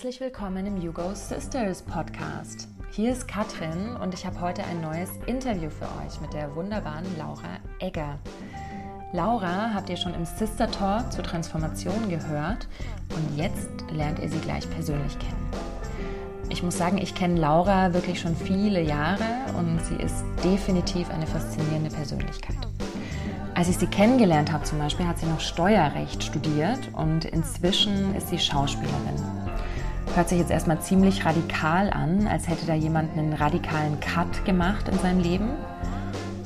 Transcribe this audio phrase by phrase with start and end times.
[0.00, 2.68] Herzlich willkommen im Hugo Sisters Podcast.
[2.90, 7.04] Hier ist Katrin und ich habe heute ein neues Interview für euch mit der wunderbaren
[7.18, 8.18] Laura Egger.
[9.12, 12.66] Laura habt ihr schon im Sister Talk zur Transformation gehört
[13.14, 15.50] und jetzt lernt ihr sie gleich persönlich kennen.
[16.48, 19.26] Ich muss sagen, ich kenne Laura wirklich schon viele Jahre
[19.58, 22.56] und sie ist definitiv eine faszinierende Persönlichkeit.
[23.54, 28.28] Als ich sie kennengelernt habe zum Beispiel, hat sie noch Steuerrecht studiert und inzwischen ist
[28.28, 29.39] sie Schauspielerin.
[30.14, 34.88] Hört sich jetzt erstmal ziemlich radikal an, als hätte da jemand einen radikalen Cut gemacht
[34.88, 35.50] in seinem Leben.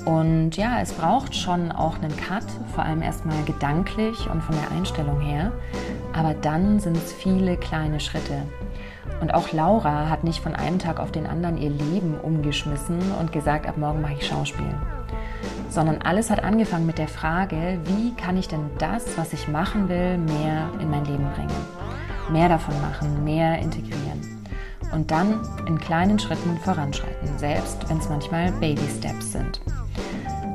[0.04, 4.70] Und ja, es braucht schon auch einen Cut, vor allem erstmal gedanklich und von der
[4.76, 5.50] Einstellung her.
[6.12, 8.42] Aber dann sind es viele kleine Schritte.
[9.22, 13.32] Und auch Laura hat nicht von einem Tag auf den anderen ihr Leben umgeschmissen und
[13.32, 14.74] gesagt, ab morgen mache ich Schauspiel
[15.74, 19.88] sondern alles hat angefangen mit der Frage, wie kann ich denn das, was ich machen
[19.88, 21.83] will, mehr in mein Leben bringen?
[22.30, 24.42] Mehr davon machen, mehr integrieren.
[24.92, 29.60] Und dann in kleinen Schritten voranschreiten, selbst wenn es manchmal Baby Steps sind.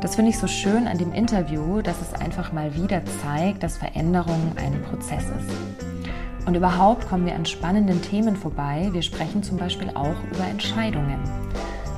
[0.02, 3.78] Das finde ich so schön an dem Interview, dass es einfach mal wieder zeigt, dass
[3.78, 6.48] Veränderung ein Prozess ist.
[6.48, 8.90] Und überhaupt kommen wir an spannenden Themen vorbei.
[8.94, 11.20] Wir sprechen zum Beispiel auch über Entscheidungen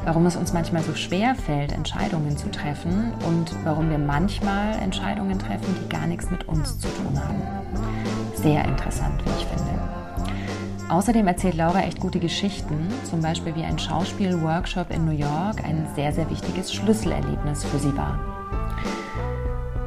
[0.06, 5.38] warum es uns manchmal so schwer fällt, Entscheidungen zu treffen und warum wir manchmal Entscheidungen
[5.38, 7.41] treffen, die gar nichts mit uns zu tun haben.
[8.42, 9.61] Sehr interessant, wie ich finde.
[10.89, 15.88] Außerdem erzählt Laura echt gute Geschichten, zum Beispiel wie ein Schauspielworkshop in New York ein
[15.95, 18.19] sehr, sehr wichtiges Schlüsselerlebnis für sie war.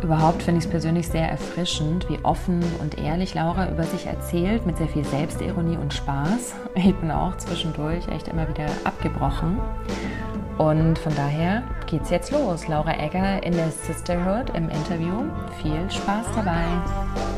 [0.03, 4.67] Überhaupt finde ich es persönlich sehr erfrischend, wie offen und ehrlich Laura über sich erzählt,
[4.67, 6.55] mit sehr viel Selbstironie und Spaß.
[6.77, 9.59] Ich bin auch zwischendurch echt immer wieder abgebrochen.
[10.59, 12.69] Und von daher geht's jetzt los.
[12.69, 15.25] Laura Egger in der Sisterhood im Interview.
[15.63, 17.34] Viel Spaß dabei.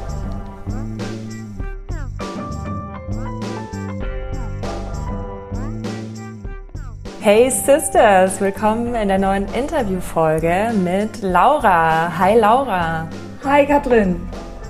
[7.26, 12.16] Hey Sisters, willkommen in der neuen Interviewfolge mit Laura.
[12.16, 13.09] Hi Laura.
[13.44, 14.28] Hi Katrin.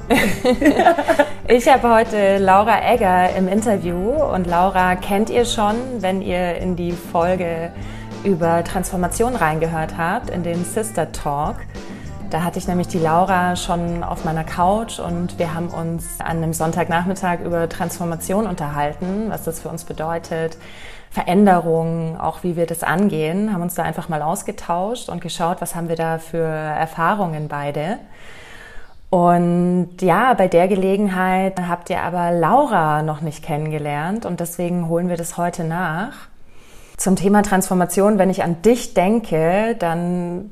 [1.48, 6.76] ich habe heute Laura Egger im Interview und Laura kennt ihr schon, wenn ihr in
[6.76, 7.74] die Folge
[8.24, 11.56] über Transformation reingehört habt, in den Sister Talk.
[12.30, 16.38] Da hatte ich nämlich die Laura schon auf meiner Couch und wir haben uns an
[16.38, 20.56] einem Sonntagnachmittag über Transformation unterhalten, was das für uns bedeutet,
[21.10, 25.74] Veränderungen, auch wie wir das angehen, haben uns da einfach mal ausgetauscht und geschaut, was
[25.74, 27.98] haben wir da für Erfahrungen beide.
[29.08, 35.08] Und ja, bei der Gelegenheit habt ihr aber Laura noch nicht kennengelernt und deswegen holen
[35.08, 36.28] wir das heute nach.
[36.96, 40.50] Zum Thema Transformation, wenn ich an dich denke, dann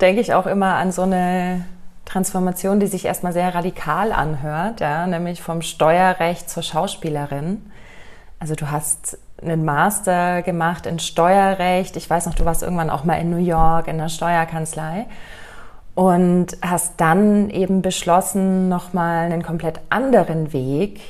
[0.00, 1.64] denke ich auch immer an so eine
[2.04, 7.70] Transformation, die sich erstmal sehr radikal anhört, ja, nämlich vom Steuerrecht zur Schauspielerin.
[8.38, 11.96] Also du hast einen Master gemacht in Steuerrecht.
[11.96, 15.06] Ich weiß noch, du warst irgendwann auch mal in New York in der Steuerkanzlei
[15.94, 21.00] und hast dann eben beschlossen, nochmal einen komplett anderen Weg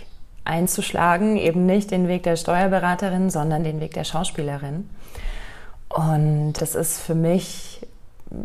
[0.44, 4.90] einzuschlagen, eben nicht den Weg der Steuerberaterin, sondern den Weg der Schauspielerin.
[5.88, 7.86] Und das ist für mich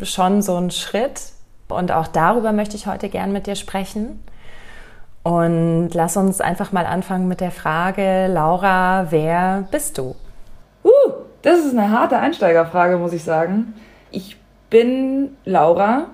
[0.02, 1.20] schon so ein Schritt.
[1.68, 4.20] Und auch darüber möchte ich heute gern mit dir sprechen.
[5.22, 10.16] Und lass uns einfach mal anfangen mit der Frage, Laura, wer bist du?
[10.82, 13.74] Uh, das ist eine harte Einsteigerfrage, muss ich sagen.
[14.10, 14.38] Ich
[14.70, 16.06] bin Laura.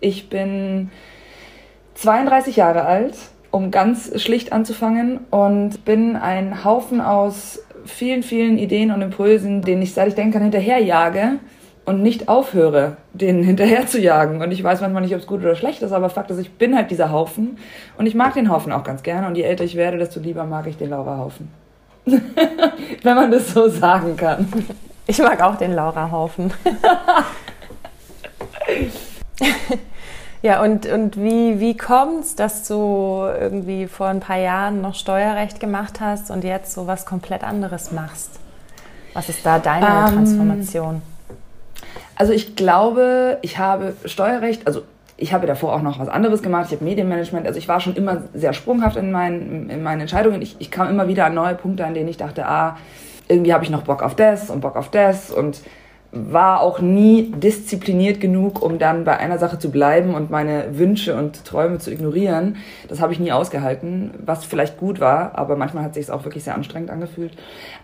[0.00, 0.90] Ich bin
[1.94, 3.14] 32 Jahre alt,
[3.52, 9.82] um ganz schlicht anzufangen, und bin ein Haufen aus vielen, vielen Ideen und Impulsen, denen
[9.82, 11.38] ich, seit ich denken kann, hinterherjage
[11.84, 14.42] und nicht aufhöre, denen hinterher zu jagen.
[14.42, 16.52] Und ich weiß manchmal nicht, ob es gut oder schlecht ist, aber Fakt ist, ich
[16.52, 17.58] bin halt dieser Haufen
[17.98, 19.26] und ich mag den Haufen auch ganz gerne.
[19.26, 21.50] Und je älter ich werde, desto lieber mag ich den Laura-Haufen.
[23.02, 24.48] Wenn man das so sagen kann.
[25.06, 26.50] Ich mag auch den Laura-Haufen.
[30.42, 34.94] ja, und, und wie, wie kommt es, dass du irgendwie vor ein paar Jahren noch
[34.94, 38.30] Steuerrecht gemacht hast und jetzt so was komplett anderes machst?
[39.12, 41.02] Was ist da deine ähm, Transformation?
[42.16, 44.82] Also ich glaube, ich habe Steuerrecht, also
[45.16, 46.66] ich habe davor auch noch was anderes gemacht.
[46.68, 47.46] Ich habe Medienmanagement.
[47.46, 50.42] Also ich war schon immer sehr sprunghaft in meinen, in meinen Entscheidungen.
[50.42, 52.76] Ich, ich kam immer wieder an neue Punkte, an denen ich dachte, ah,
[53.28, 55.60] irgendwie habe ich noch Bock auf das und Bock auf das und
[56.14, 61.16] war auch nie diszipliniert genug, um dann bei einer Sache zu bleiben und meine Wünsche
[61.16, 62.56] und Träume zu ignorieren.
[62.88, 66.24] Das habe ich nie ausgehalten, was vielleicht gut war, aber manchmal hat sich es auch
[66.24, 67.32] wirklich sehr anstrengend angefühlt.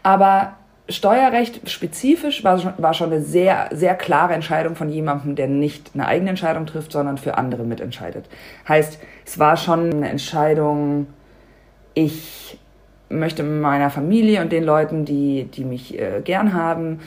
[0.04, 0.52] Aber
[0.90, 5.90] Steuerrecht spezifisch war, schon, war schon eine sehr, sehr klare Entscheidung von jemandem, der nicht
[5.94, 8.26] eine eigene Entscheidung trifft, sondern für andere mitentscheidet.
[8.68, 11.06] Heißt, es war schon eine Entscheidung,
[11.94, 12.58] ich
[13.08, 17.00] möchte meiner Familie und den Leuten, die, die mich äh, gern haben,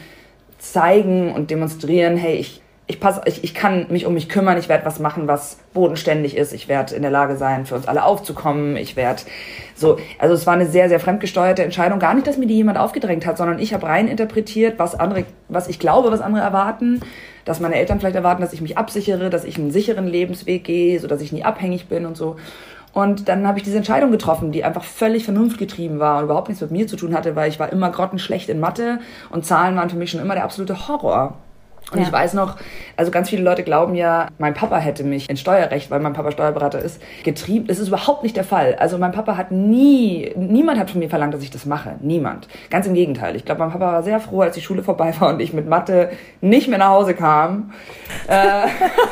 [0.57, 2.62] zeigen und demonstrieren, hey, ich,
[2.93, 6.37] ich, pass, ich, ich kann mich um mich kümmern, ich werde was machen, was bodenständig
[6.37, 9.23] ist, ich werde in der Lage sein, für uns alle aufzukommen, ich werde
[9.75, 12.77] so, also es war eine sehr, sehr fremdgesteuerte Entscheidung, gar nicht, dass mir die jemand
[12.77, 17.01] aufgedrängt hat, sondern ich habe rein interpretiert, was andere, was ich glaube, was andere erwarten,
[17.45, 20.99] dass meine Eltern vielleicht erwarten, dass ich mich absichere, dass ich einen sicheren Lebensweg gehe,
[20.99, 22.35] so dass ich nie abhängig bin und so.
[22.93, 26.61] Und dann habe ich diese Entscheidung getroffen, die einfach völlig vernunftgetrieben war und überhaupt nichts
[26.61, 28.99] mit mir zu tun hatte, weil ich war immer grottenschlecht in Mathe
[29.31, 31.39] und Zahlen waren für mich schon immer der absolute Horror.
[31.91, 32.05] Und ja.
[32.05, 32.57] ich weiß noch,
[32.97, 36.31] also ganz viele Leute glauben ja, mein Papa hätte mich in Steuerrecht, weil mein Papa
[36.31, 37.67] Steuerberater ist, getrieben.
[37.67, 38.75] Das ist überhaupt nicht der Fall.
[38.79, 41.95] Also mein Papa hat nie, niemand hat von mir verlangt, dass ich das mache.
[42.01, 42.47] Niemand.
[42.69, 43.35] Ganz im Gegenteil.
[43.35, 45.67] Ich glaube, mein Papa war sehr froh, als die Schule vorbei war und ich mit
[45.67, 47.73] Mathe nicht mehr nach Hause kam.
[48.27, 48.67] äh,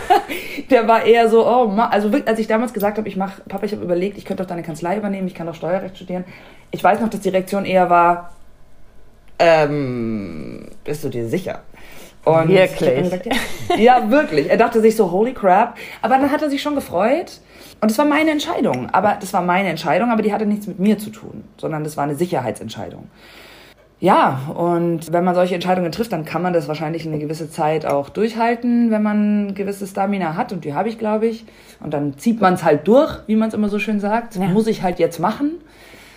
[0.70, 3.74] der war eher so, oh, also als ich damals gesagt habe, ich mache, Papa, ich
[3.74, 6.24] habe überlegt, ich könnte doch deine Kanzlei übernehmen, ich kann doch Steuerrecht studieren.
[6.72, 8.32] Ich weiß noch, dass die Reaktion eher war,
[9.44, 11.62] ähm, bist du dir sicher?
[12.24, 13.04] Und wirklich?
[13.04, 13.76] Gesagt, ja.
[13.78, 14.50] ja, wirklich.
[14.50, 15.76] Er dachte sich so, holy crap.
[16.02, 17.40] Aber dann hat er sich schon gefreut.
[17.82, 18.90] Und es war meine Entscheidung.
[18.92, 21.98] Aber das war meine Entscheidung, aber die hatte nichts mit mir zu tun, sondern das
[21.98, 23.08] war eine Sicherheitsentscheidung.
[24.00, 27.86] Ja, und wenn man solche Entscheidungen trifft, dann kann man das wahrscheinlich eine gewisse Zeit
[27.86, 30.52] auch durchhalten, wenn man gewisse Stamina hat.
[30.52, 31.46] Und die habe ich, glaube ich.
[31.80, 34.36] Und dann zieht man es halt durch, wie man es immer so schön sagt.
[34.36, 34.48] Ja.
[34.48, 35.60] Muss ich halt jetzt machen,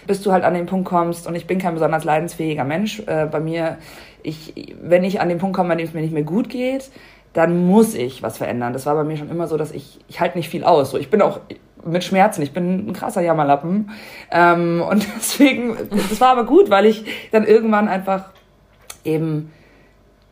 [0.06, 1.27] bis du halt an den Punkt kommst.
[1.27, 3.03] Und ich bin kein besonders leidensfähiger Mensch.
[3.06, 3.77] Äh, bei mir
[4.25, 6.91] ich, wenn ich an den Punkt komme, an dem es mir nicht mehr gut geht,
[7.32, 8.73] dann muss ich was verändern.
[8.73, 10.91] Das war bei mir schon immer so, dass ich, ich halte nicht viel aus.
[10.91, 11.41] So, ich bin auch
[11.85, 13.91] mit Schmerzen, ich bin ein krasser Jammerlappen.
[14.31, 18.31] Ähm, und deswegen, das war aber gut, weil ich dann irgendwann einfach
[19.05, 19.53] eben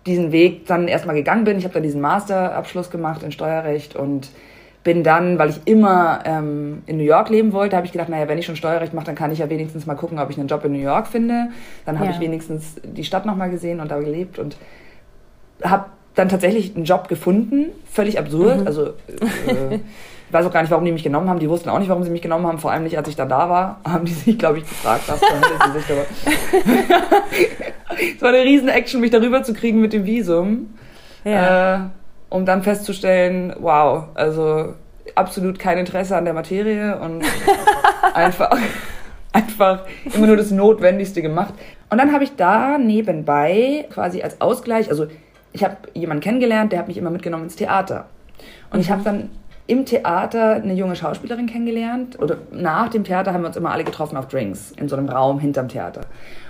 [0.07, 1.59] diesen Weg dann erstmal gegangen bin.
[1.59, 4.31] Ich habe dann diesen Masterabschluss gemacht in Steuerrecht und
[4.85, 8.27] bin dann, weil ich immer ähm, in New York leben wollte, habe ich gedacht, naja,
[8.29, 10.49] wenn ich schon Steuerrecht mache, dann kann ich ja wenigstens mal gucken, ob ich einen
[10.49, 11.51] Job in New York finde.
[11.85, 12.15] Dann habe ja.
[12.15, 14.57] ich wenigstens die Stadt nochmal gesehen und da gelebt und
[15.63, 18.61] habe dann tatsächlich einen Job gefunden, völlig absurd.
[18.61, 18.67] Mhm.
[18.67, 21.39] Also äh, ich weiß auch gar nicht, warum die mich genommen haben.
[21.39, 22.59] Die wussten auch nicht, warum sie mich genommen haben.
[22.59, 25.21] Vor allem nicht, als ich dann da war, haben die sich, glaube ich, gefragt, was
[28.17, 30.75] Es war eine riesen Action, mich darüber zu kriegen mit dem Visum.
[31.25, 31.77] Ja.
[31.77, 31.81] Äh,
[32.33, 34.75] um dann festzustellen, wow, also
[35.15, 37.23] absolut kein Interesse an der Materie und
[38.15, 38.57] einfach,
[39.33, 39.85] einfach
[40.15, 41.53] immer nur das Notwendigste gemacht.
[41.91, 45.09] Und dann habe ich da nebenbei quasi als Ausgleich, also
[45.53, 48.07] ich habe jemanden kennengelernt, der hat mich immer mitgenommen ins Theater.
[48.71, 49.29] Und ich habe dann
[49.67, 52.19] im Theater eine junge Schauspielerin kennengelernt.
[52.19, 55.11] Oder nach dem Theater haben wir uns immer alle getroffen auf Drinks in so einem
[55.11, 56.01] Raum hinterm Theater.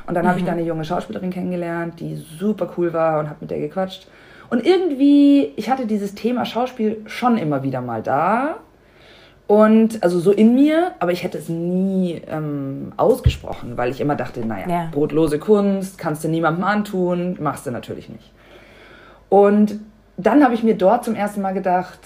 [0.06, 0.28] Und dann mhm.
[0.28, 0.46] habe ich mhm.
[0.46, 4.06] da eine junge Schauspielerin kennengelernt, die super cool war und habe mit der gequatscht.
[4.52, 8.58] Und irgendwie, ich hatte dieses Thema Schauspiel schon immer wieder mal da.
[9.46, 14.14] Und also so in mir, aber ich hätte es nie ähm, ausgesprochen, weil ich immer
[14.14, 14.88] dachte, naja, ja.
[14.92, 18.30] brotlose Kunst, kannst du niemandem antun, machst du natürlich nicht.
[19.30, 19.80] Und
[20.26, 21.98] dann habe ich mir dort zum ersten Mal gedacht,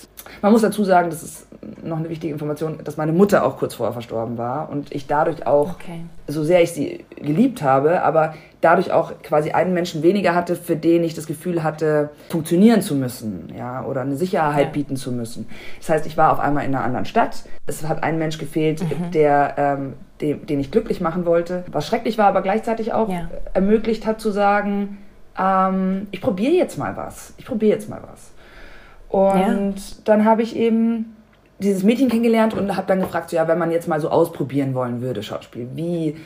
[0.42, 1.46] man muss dazu sagen, das ist
[1.82, 5.46] noch eine wichtige Information, dass meine Mutter auch kurz vorher verstorben war und ich dadurch
[5.46, 6.02] auch, okay.
[6.26, 10.76] so sehr ich sie geliebt habe, aber dadurch auch quasi einen Menschen weniger hatte, für
[10.76, 14.72] den ich das Gefühl hatte, funktionieren zu müssen, ja, oder eine Sicherheit ja.
[14.72, 15.46] bieten zu müssen.
[15.78, 17.44] Das heißt, ich war auf einmal in einer anderen Stadt.
[17.66, 19.10] Es hat ein Mensch gefehlt, mhm.
[19.12, 21.64] der, ähm, den, den ich glücklich machen wollte.
[21.70, 23.28] Was schrecklich war, aber gleichzeitig auch ja.
[23.54, 24.98] ermöglicht hat zu sagen,
[25.38, 27.34] ähm, ich probiere jetzt mal was.
[27.36, 28.30] Ich probiere jetzt mal was.
[29.08, 29.96] Und ja.
[30.04, 31.16] dann habe ich eben
[31.58, 34.74] dieses Mädchen kennengelernt und habe dann gefragt, so, ja, wenn man jetzt mal so ausprobieren
[34.74, 36.16] wollen würde, Schauspiel, wie?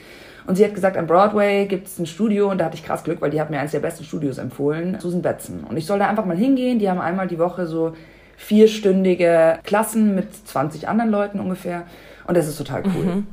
[0.47, 3.05] Und sie hat gesagt, am Broadway gibt es ein Studio und da hatte ich krass
[3.05, 5.65] Glück, weil die hat mir eines der besten Studios empfohlen, Susan Betzen.
[5.65, 6.79] Und ich soll da einfach mal hingehen.
[6.79, 7.93] Die haben einmal die Woche so
[8.37, 11.85] vierstündige Klassen mit 20 anderen Leuten ungefähr.
[12.27, 13.05] Und das ist total cool.
[13.05, 13.27] Mhm.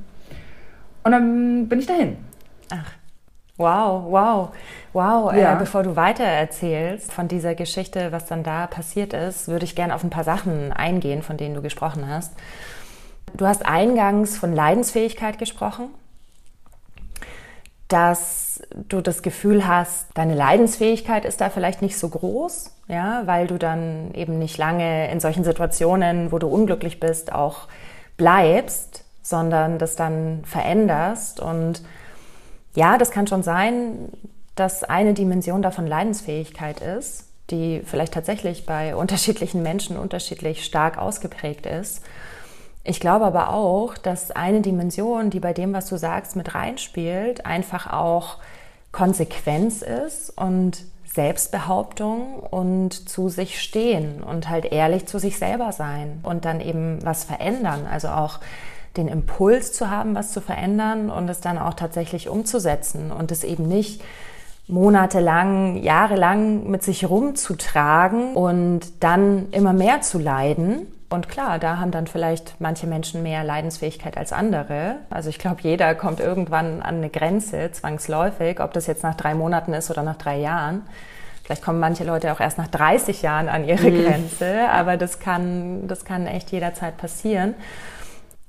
[1.04, 2.18] Und dann bin ich dahin.
[2.70, 2.97] Ach.
[3.58, 4.50] Wow, wow,
[4.94, 5.34] wow.
[5.34, 5.56] Äh, ja.
[5.56, 9.76] Äh, bevor du weiter erzählst von dieser Geschichte, was dann da passiert ist, würde ich
[9.76, 12.34] gerne auf ein paar Sachen eingehen, von denen du gesprochen hast.
[13.36, 15.90] Du hast eingangs von Leidensfähigkeit gesprochen,
[17.88, 23.48] dass du das Gefühl hast, deine Leidensfähigkeit ist da vielleicht nicht so groß, ja, weil
[23.48, 27.68] du dann eben nicht lange in solchen Situationen, wo du unglücklich bist, auch
[28.18, 31.82] bleibst, sondern das dann veränderst und
[32.78, 34.10] ja, das kann schon sein,
[34.54, 41.66] dass eine Dimension davon Leidensfähigkeit ist, die vielleicht tatsächlich bei unterschiedlichen Menschen unterschiedlich stark ausgeprägt
[41.66, 42.04] ist.
[42.84, 47.48] Ich glaube aber auch, dass eine Dimension, die bei dem, was du sagst, mit reinspielt,
[47.48, 48.38] einfach auch
[48.92, 56.20] Konsequenz ist und Selbstbehauptung und zu sich stehen und halt ehrlich zu sich selber sein
[56.22, 57.88] und dann eben was verändern.
[57.92, 58.40] Also auch
[58.98, 63.44] den Impuls zu haben, was zu verändern und es dann auch tatsächlich umzusetzen und es
[63.44, 64.02] eben nicht
[64.68, 70.88] monatelang, jahrelang mit sich rumzutragen und dann immer mehr zu leiden.
[71.10, 74.98] Und klar, da haben dann vielleicht manche Menschen mehr Leidensfähigkeit als andere.
[75.10, 79.34] Also ich glaube, jeder kommt irgendwann an eine Grenze, zwangsläufig, ob das jetzt nach drei
[79.34, 80.82] Monaten ist oder nach drei Jahren.
[81.46, 84.04] Vielleicht kommen manche Leute auch erst nach 30 Jahren an ihre mhm.
[84.04, 87.54] Grenze, aber das kann, das kann echt jederzeit passieren.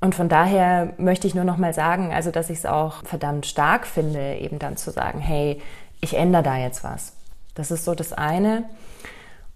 [0.01, 3.45] Und von daher möchte ich nur noch mal sagen, also dass ich es auch verdammt
[3.45, 5.61] stark finde, eben dann zu sagen, hey,
[5.99, 7.13] ich ändere da jetzt was.
[7.53, 8.63] Das ist so das eine.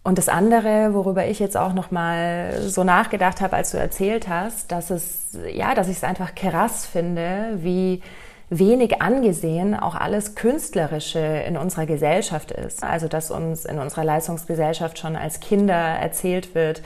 [0.04, 4.28] Und das andere, worüber ich jetzt auch noch mal so nachgedacht habe, als du erzählt
[4.28, 8.02] hast, dass es ja, dass ich es einfach krass finde, wie
[8.50, 12.84] wenig angesehen auch alles Künstlerische in unserer Gesellschaft ist.
[12.84, 16.82] Also dass uns in unserer Leistungsgesellschaft schon als Kinder erzählt wird,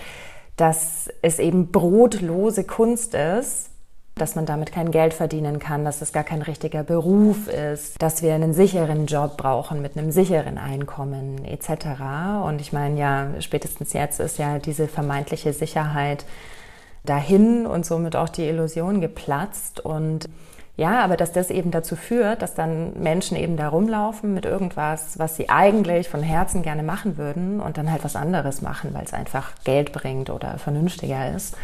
[0.58, 3.70] dass es eben brotlose Kunst ist
[4.18, 8.22] dass man damit kein Geld verdienen kann, dass es gar kein richtiger Beruf ist, dass
[8.22, 12.44] wir einen sicheren Job brauchen mit einem sicheren Einkommen etc.
[12.44, 16.26] Und ich meine ja, spätestens jetzt ist ja diese vermeintliche Sicherheit
[17.06, 20.28] dahin und somit auch die Illusion geplatzt und
[20.78, 25.18] ja, aber dass das eben dazu führt, dass dann Menschen eben da rumlaufen mit irgendwas,
[25.18, 29.04] was sie eigentlich von Herzen gerne machen würden und dann halt was anderes machen, weil
[29.04, 31.58] es einfach Geld bringt oder vernünftiger ist.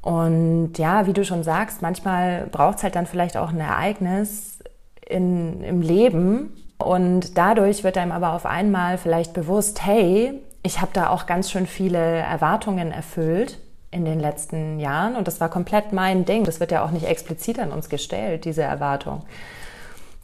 [0.00, 4.60] Und ja, wie du schon sagst, manchmal braucht es halt dann vielleicht auch ein Ereignis
[5.06, 6.54] in, im Leben.
[6.78, 11.50] Und dadurch wird einem aber auf einmal vielleicht bewusst, hey, ich habe da auch ganz
[11.50, 13.58] schön viele Erwartungen erfüllt
[13.92, 15.14] in den letzten Jahren.
[15.14, 16.42] Und das war komplett mein Ding.
[16.42, 19.22] Das wird ja auch nicht explizit an uns gestellt, diese Erwartung.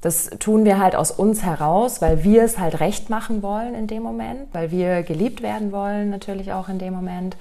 [0.00, 3.86] Das tun wir halt aus uns heraus, weil wir es halt recht machen wollen in
[3.86, 7.36] dem Moment, weil wir geliebt werden wollen natürlich auch in dem Moment.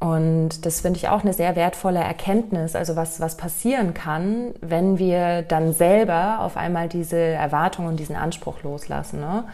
[0.00, 4.98] Und das finde ich auch eine sehr wertvolle Erkenntnis, also was, was passieren kann, wenn
[4.98, 9.20] wir dann selber auf einmal diese Erwartung und diesen Anspruch loslassen.
[9.20, 9.44] Ne?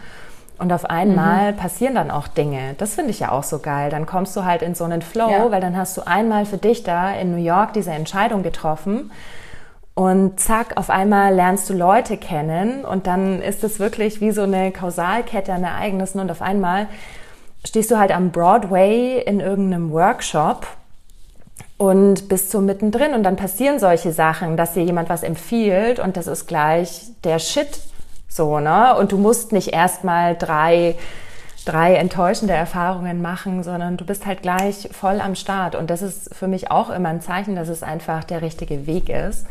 [0.58, 1.56] Und auf einmal mhm.
[1.56, 2.74] passieren dann auch Dinge.
[2.78, 3.90] Das finde ich ja auch so geil.
[3.90, 5.50] Dann kommst du halt in so einen Flow, ja.
[5.50, 9.10] weil dann hast du einmal für dich da in New York diese Entscheidung getroffen.
[9.94, 14.42] Und zack, auf einmal lernst du Leute kennen und dann ist es wirklich wie so
[14.42, 16.88] eine Kausalkette an Ereignissen und auf einmal
[17.64, 20.66] stehst du halt am Broadway in irgendeinem Workshop
[21.78, 26.16] und bist so mittendrin und dann passieren solche Sachen, dass dir jemand was empfiehlt und
[26.16, 27.80] das ist gleich der Shit
[28.34, 28.96] so, ne?
[28.96, 30.96] Und du musst nicht erstmal drei
[31.64, 36.34] drei enttäuschende Erfahrungen machen, sondern du bist halt gleich voll am Start und das ist
[36.34, 39.46] für mich auch immer ein Zeichen, dass es einfach der richtige Weg ist.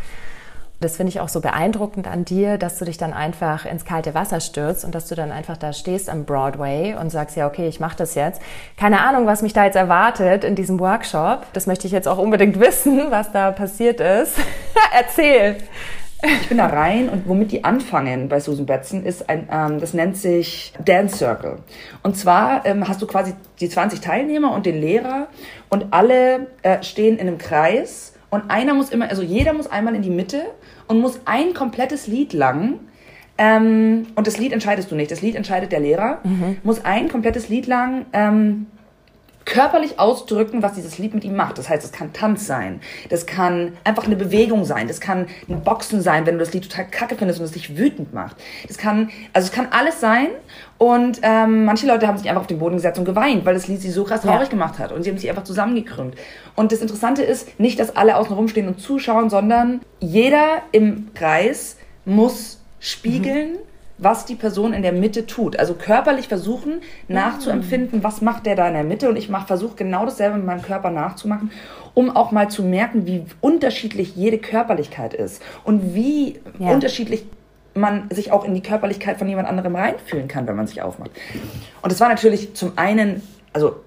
[0.80, 4.13] Das finde ich auch so beeindruckend an dir, dass du dich dann einfach ins kalte
[4.13, 7.70] Wasser stürzt und dass du dann einfach da stehst am Broadway und sagst, ja, okay,
[7.70, 8.42] ich mache das jetzt.
[8.75, 11.46] Keine Ahnung, was mich da jetzt erwartet in diesem Workshop.
[11.54, 14.38] Das möchte ich jetzt auch unbedingt wissen, was da passiert ist.
[14.94, 15.56] Erzähl.
[16.24, 19.94] Ich bin da rein und womit die anfangen bei Susan Betzen ist ein, ähm, das
[19.94, 21.58] nennt sich Dance Circle.
[22.01, 25.27] Und zwar ähm, hast du quasi die 20 Teilnehmer und den Lehrer
[25.70, 29.96] und alle äh, stehen in einem Kreis und einer muss immer, also jeder muss einmal
[29.96, 30.44] in die Mitte
[30.88, 32.80] und muss ein komplettes Lied lang,
[33.38, 36.58] ähm, und das Lied entscheidest du nicht, das Lied entscheidet der Lehrer, mhm.
[36.63, 38.68] muss ein komplettes Lied lang ähm,
[39.45, 41.57] körperlich ausdrücken, was dieses Lied mit ihm macht.
[41.57, 45.62] Das heißt, es kann Tanz sein, das kann einfach eine Bewegung sein, das kann ein
[45.62, 48.38] Boxen sein, wenn du das Lied total kacke findest und es dich wütend macht.
[48.67, 50.27] Das kann, also es kann alles sein.
[50.77, 53.67] Und ähm, manche Leute haben sich einfach auf den Boden gesetzt und geweint, weil das
[53.67, 54.50] Lied sie so krass traurig ja.
[54.50, 54.91] gemacht hat.
[54.91, 56.15] Und sie haben sich einfach zusammengekrümmt.
[56.55, 61.77] Und das Interessante ist nicht, dass alle außen rumstehen und zuschauen, sondern jeder im Kreis
[62.05, 65.57] muss spiegeln, mhm was die Person in der Mitte tut.
[65.57, 70.05] Also körperlich versuchen nachzuempfinden, was macht der da in der Mitte und ich versuche genau
[70.05, 71.51] dasselbe mit meinem Körper nachzumachen,
[71.93, 76.71] um auch mal zu merken, wie unterschiedlich jede Körperlichkeit ist und wie ja.
[76.71, 77.25] unterschiedlich
[77.75, 81.12] man sich auch in die Körperlichkeit von jemand anderem reinfühlen kann, wenn man sich aufmacht.
[81.81, 83.77] Und es war natürlich zum einen, also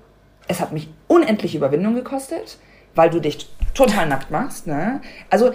[0.49, 2.59] es hat mich unendlich Überwindung gekostet,
[2.95, 4.67] weil du dich total nackt machst.
[4.67, 5.01] Ne?
[5.31, 5.53] Also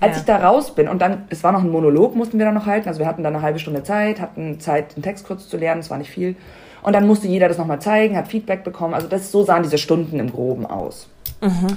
[0.00, 0.20] als ja.
[0.20, 2.66] ich da raus bin und dann, es war noch ein Monolog, mussten wir dann noch
[2.66, 2.88] halten.
[2.88, 5.80] Also wir hatten dann eine halbe Stunde Zeit, hatten Zeit, den Text kurz zu lernen,
[5.80, 6.36] es war nicht viel.
[6.82, 8.94] Und dann musste jeder das nochmal zeigen, hat Feedback bekommen.
[8.94, 11.08] Also das, so sahen diese Stunden im Groben aus.
[11.42, 11.76] Mhm.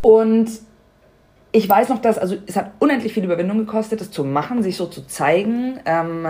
[0.00, 0.50] Und
[1.50, 4.76] ich weiß noch, dass, also es hat unendlich viel Überwindung gekostet, das zu machen, sich
[4.76, 5.80] so zu zeigen.
[5.84, 6.28] Ähm,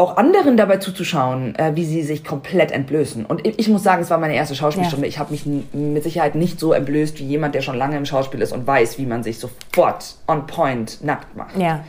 [0.00, 3.26] auch anderen dabei zuzuschauen, äh, wie sie sich komplett entblößen.
[3.26, 5.06] Und ich, ich muss sagen, es war meine erste Schauspielstunde.
[5.06, 5.08] Ja.
[5.08, 8.40] Ich habe mich mit Sicherheit nicht so entblößt wie jemand, der schon lange im Schauspiel
[8.40, 11.56] ist und weiß, wie man sich sofort on point nackt macht.
[11.56, 11.84] Ja.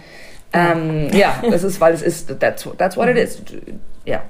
[0.54, 3.42] Ähm, ja, das ist, weil es ist, that's, that's what it is.
[4.06, 4.22] Ja.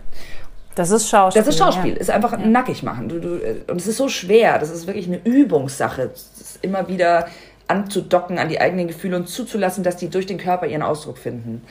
[0.75, 1.41] Das ist Schauspiel.
[1.41, 1.93] Das ist Schauspiel.
[1.93, 1.99] Ja.
[1.99, 2.45] Ist einfach ja.
[2.45, 3.09] nackig machen.
[3.09, 4.59] Du, du, und es ist so schwer.
[4.59, 6.11] Das ist wirklich eine Übungssache.
[6.13, 7.27] Es ist immer wieder
[7.67, 11.63] anzudocken an die eigenen Gefühle und zuzulassen, dass die durch den Körper ihren Ausdruck finden.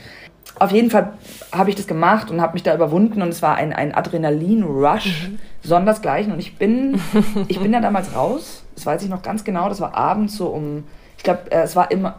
[0.58, 1.12] Auf jeden Fall
[1.52, 5.28] habe ich das gemacht und habe mich da überwunden und es war ein, ein Adrenalin-Rush,
[5.28, 5.38] mhm.
[5.62, 6.32] sondersgleichen.
[6.32, 7.00] Und ich bin,
[7.48, 10.48] ich bin da damals raus, das weiß ich noch ganz genau, das war abends so
[10.48, 10.84] um,
[11.16, 12.16] ich glaube, äh, es war immer,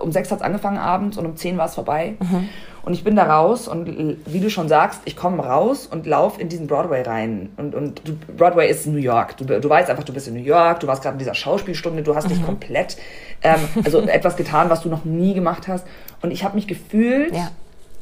[0.00, 2.14] um sechs hat es angefangen abends und um zehn war es vorbei.
[2.20, 2.48] Mhm.
[2.84, 6.40] Und ich bin da raus und wie du schon sagst, ich komme raus und laufe
[6.40, 7.50] in diesen Broadway rein.
[7.56, 9.36] Und, und du, Broadway ist New York.
[9.36, 12.02] Du, du weißt einfach, du bist in New York, du warst gerade in dieser Schauspielstunde,
[12.02, 12.46] du hast dich mhm.
[12.46, 12.96] komplett,
[13.42, 15.86] ähm, also etwas getan, was du noch nie gemacht hast.
[16.22, 17.52] Und ich habe mich gefühlt ja.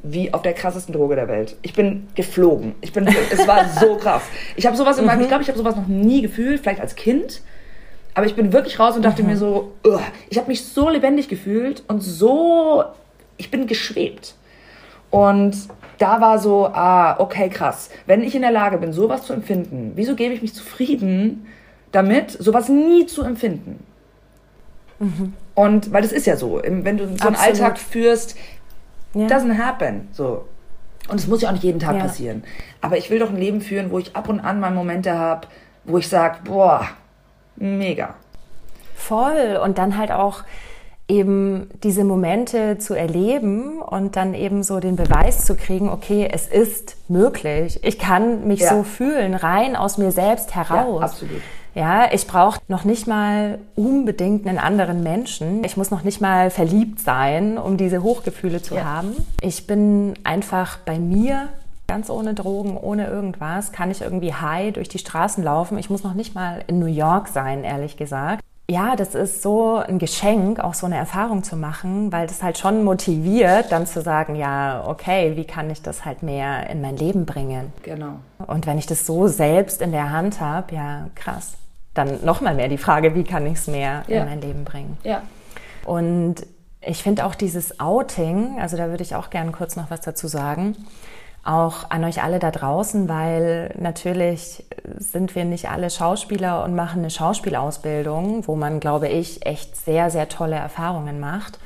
[0.02, 1.56] wie auf der krassesten Droge der Welt.
[1.60, 2.74] Ich bin geflogen.
[2.80, 4.22] Ich bin, es war so krass.
[4.56, 5.22] Ich habe sowas in meinem, mhm.
[5.24, 7.42] ich glaube, ich habe sowas noch nie gefühlt, vielleicht als Kind.
[8.14, 9.28] Aber ich bin wirklich raus und dachte mhm.
[9.28, 10.00] mir so, ugh.
[10.30, 12.82] ich habe mich so lebendig gefühlt und so,
[13.36, 14.36] ich bin geschwebt.
[15.10, 15.56] Und
[15.98, 17.90] da war so, ah, okay, krass.
[18.06, 21.46] Wenn ich in der Lage bin, sowas zu empfinden, wieso gebe ich mich zufrieden
[21.92, 23.84] damit, sowas nie zu empfinden?
[24.98, 25.34] Mhm.
[25.54, 27.38] Und weil das ist ja so, wenn du so einen Absolut.
[27.38, 28.36] Alltag führst,
[29.14, 29.26] ja.
[29.26, 30.08] doesn't happen.
[30.12, 30.46] So.
[31.08, 32.02] Und es muss ja auch nicht jeden Tag ja.
[32.02, 32.44] passieren.
[32.80, 35.48] Aber ich will doch ein Leben führen, wo ich ab und an mal Momente habe,
[35.84, 36.86] wo ich sage, boah,
[37.56, 38.14] mega.
[38.94, 39.60] Voll.
[39.62, 40.44] Und dann halt auch
[41.10, 46.46] eben diese Momente zu erleben und dann eben so den Beweis zu kriegen, okay, es
[46.46, 47.80] ist möglich.
[47.82, 48.70] Ich kann mich ja.
[48.70, 51.00] so fühlen, rein aus mir selbst heraus.
[51.00, 51.42] Ja, absolut.
[51.74, 55.62] Ja, ich brauche noch nicht mal unbedingt einen anderen Menschen.
[55.64, 58.84] Ich muss noch nicht mal verliebt sein, um diese Hochgefühle zu ja.
[58.84, 59.14] haben.
[59.40, 61.48] Ich bin einfach bei mir,
[61.86, 65.78] ganz ohne Drogen, ohne irgendwas, kann ich irgendwie high durch die Straßen laufen.
[65.78, 69.76] Ich muss noch nicht mal in New York sein, ehrlich gesagt ja, das ist so
[69.76, 74.00] ein Geschenk, auch so eine Erfahrung zu machen, weil das halt schon motiviert, dann zu
[74.00, 77.72] sagen, ja, okay, wie kann ich das halt mehr in mein Leben bringen?
[77.82, 78.20] Genau.
[78.46, 81.54] Und wenn ich das so selbst in der Hand habe, ja, krass.
[81.94, 84.20] Dann nochmal mehr die Frage, wie kann ich es mehr ja.
[84.20, 84.96] in mein Leben bringen?
[85.02, 85.22] Ja.
[85.84, 86.36] Und
[86.80, 90.28] ich finde auch dieses Outing, also da würde ich auch gerne kurz noch was dazu
[90.28, 90.76] sagen
[91.44, 94.64] auch an euch alle da draußen, weil natürlich
[94.98, 100.10] sind wir nicht alle Schauspieler und machen eine Schauspielausbildung, wo man, glaube ich, echt sehr,
[100.10, 101.58] sehr tolle Erfahrungen macht.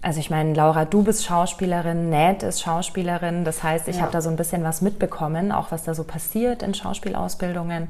[0.00, 3.44] Also ich meine, Laura, du bist Schauspielerin, Ned ist Schauspielerin.
[3.44, 4.02] Das heißt, ich ja.
[4.02, 7.88] habe da so ein bisschen was mitbekommen, auch was da so passiert in Schauspielausbildungen.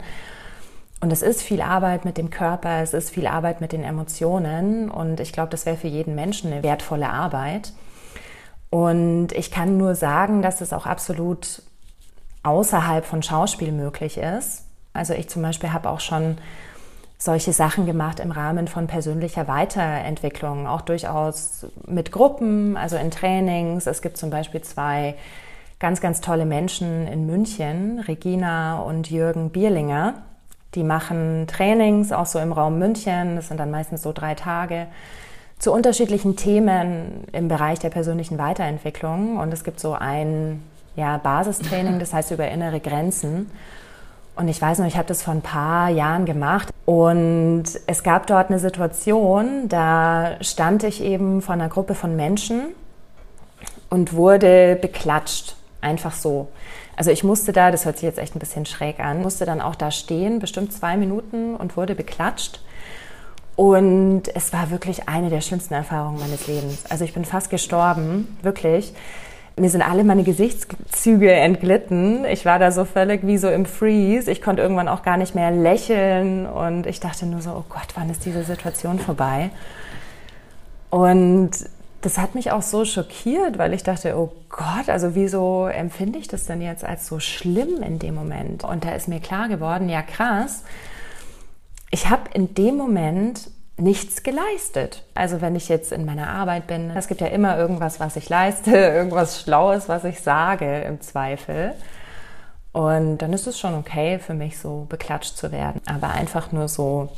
[1.01, 4.91] Und es ist viel Arbeit mit dem Körper, es ist viel Arbeit mit den Emotionen.
[4.91, 7.73] Und ich glaube, das wäre für jeden Menschen eine wertvolle Arbeit.
[8.71, 11.63] Und ich kann nur sagen, dass es auch absolut
[12.43, 14.65] außerhalb von Schauspiel möglich ist.
[14.93, 16.39] Also ich zum Beispiel habe auch schon
[17.19, 23.87] solche Sachen gemacht im Rahmen von persönlicher Weiterentwicklung, auch durchaus mit Gruppen, also in Trainings.
[23.87, 25.17] Es gibt zum Beispiel zwei
[25.81, 30.23] ganz, ganz tolle Menschen in München, Regina und Jürgen Bierlinger.
[30.75, 33.37] Die machen Trainings auch so im Raum München.
[33.37, 34.87] Das sind dann meistens so drei Tage
[35.59, 39.39] zu unterschiedlichen Themen im Bereich der persönlichen Weiterentwicklung.
[39.39, 40.63] Und es gibt so ein
[40.97, 43.51] ja, Basistraining, das heißt über innere Grenzen.
[44.37, 46.73] Und ich weiß noch, ich habe das vor ein paar Jahren gemacht.
[46.85, 52.69] Und es gab dort eine Situation, da stand ich eben vor einer Gruppe von Menschen
[53.91, 55.57] und wurde beklatscht.
[55.81, 56.49] Einfach so.
[56.97, 59.61] Also ich musste da, das hört sich jetzt echt ein bisschen schräg an, musste dann
[59.61, 62.61] auch da stehen, bestimmt zwei Minuten und wurde beklatscht.
[63.59, 66.85] Und es war wirklich eine der schlimmsten Erfahrungen meines Lebens.
[66.91, 68.95] Also ich bin fast gestorben, wirklich.
[69.57, 72.25] Mir sind alle meine Gesichtszüge entglitten.
[72.25, 74.31] Ich war da so völlig wie so im Freeze.
[74.31, 77.89] Ich konnte irgendwann auch gar nicht mehr lächeln und ich dachte nur so, oh Gott,
[77.97, 79.51] wann ist diese Situation vorbei?
[80.91, 81.51] Und
[82.03, 86.29] das hat mich auch so schockiert, weil ich dachte, oh Gott, also wieso empfinde ich
[86.29, 88.63] das denn jetzt als so schlimm in dem Moment?
[88.63, 90.63] Und da ist mir klar geworden, ja krass,
[91.91, 95.05] ich habe in dem Moment nichts geleistet.
[95.15, 98.29] Also wenn ich jetzt in meiner Arbeit bin, es gibt ja immer irgendwas, was ich
[98.29, 101.75] leiste, irgendwas Schlaues, was ich sage im Zweifel.
[102.73, 105.81] Und dann ist es schon okay für mich, so beklatscht zu werden.
[105.87, 107.09] Aber einfach nur so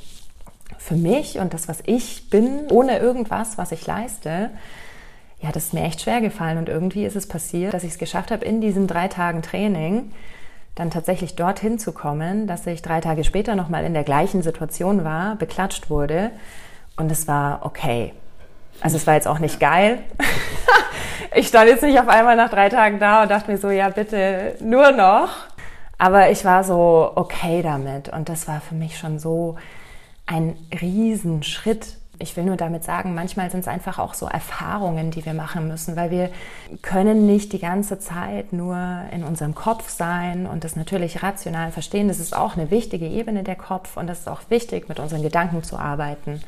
[0.78, 4.50] für mich und das, was ich bin, ohne irgendwas, was ich leiste,
[5.40, 6.58] ja, das ist mir echt schwer gefallen.
[6.58, 10.12] Und irgendwie ist es passiert, dass ich es geschafft habe, in diesen drei Tagen Training
[10.74, 15.04] dann tatsächlich dorthin zu kommen, dass ich drei Tage später nochmal in der gleichen Situation
[15.04, 16.30] war, beklatscht wurde
[16.96, 18.12] und es war okay.
[18.80, 19.98] Also es war jetzt auch nicht geil.
[21.34, 23.88] ich stand jetzt nicht auf einmal nach drei Tagen da und dachte mir so, ja
[23.90, 25.28] bitte nur noch.
[25.98, 29.56] Aber ich war so okay damit und das war für mich schon so
[30.24, 35.24] ein Riesenschritt, ich will nur damit sagen, manchmal sind es einfach auch so Erfahrungen, die
[35.24, 36.30] wir machen müssen, weil wir
[36.82, 38.76] können nicht die ganze Zeit nur
[39.10, 42.08] in unserem Kopf sein und das natürlich rational verstehen.
[42.08, 45.22] Das ist auch eine wichtige Ebene der Kopf und das ist auch wichtig, mit unseren
[45.22, 46.40] Gedanken zu arbeiten.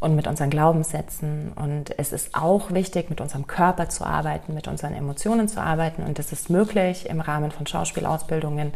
[0.00, 1.52] und mit unseren Glaubenssätzen.
[1.54, 6.02] Und es ist auch wichtig, mit unserem Körper zu arbeiten, mit unseren Emotionen zu arbeiten.
[6.02, 8.72] Und das ist möglich im Rahmen von Schauspielausbildungen